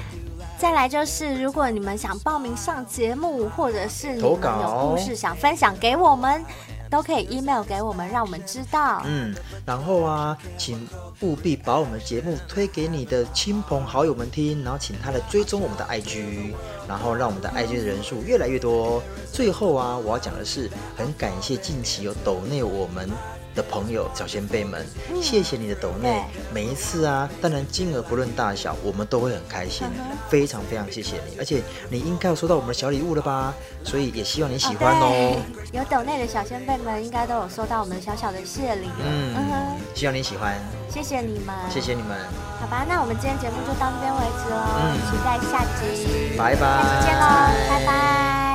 [0.57, 4.31] 再来就是，如果你们想报名上节目，或者是你们
[4.61, 6.43] 有故事想分享给我们。
[6.91, 9.01] 都可以 email 给我们，让我们知道。
[9.05, 9.33] 嗯，
[9.65, 10.85] 然后啊，请
[11.21, 16.53] 务必把我们的节目推给你的亲朋好友们听，然后请他来追踪我们的 IG，
[16.87, 19.01] 然后让我们的 IG 的人数越来越多。
[19.31, 23.09] 最后啊，我要讲的是，很感谢近期有抖内我们。
[23.55, 26.23] 的朋友小仙辈们，嗯、谢谢你的抖内，
[26.53, 33.53] 每一次啊，当然金额不论大小，我们都会很开心，嗯、非常非常谢谢你，而且你应该有收到我们的小礼物了吧？
[33.83, 35.07] 所以也希望你喜欢哦。
[35.07, 35.41] 哦
[35.71, 39.77] 有抖内的小仙贝们应该都有收到我们小小的谢礼，嗯，嗯哼。
[39.95, 40.57] 希望你喜欢，
[40.89, 42.17] 谢谢你们，谢谢你们，
[42.59, 47.25] 好吧，那我们今天节目就到这边为止喽，嗯、期待下集，拜拜，下期见喽，
[47.69, 48.50] 拜拜。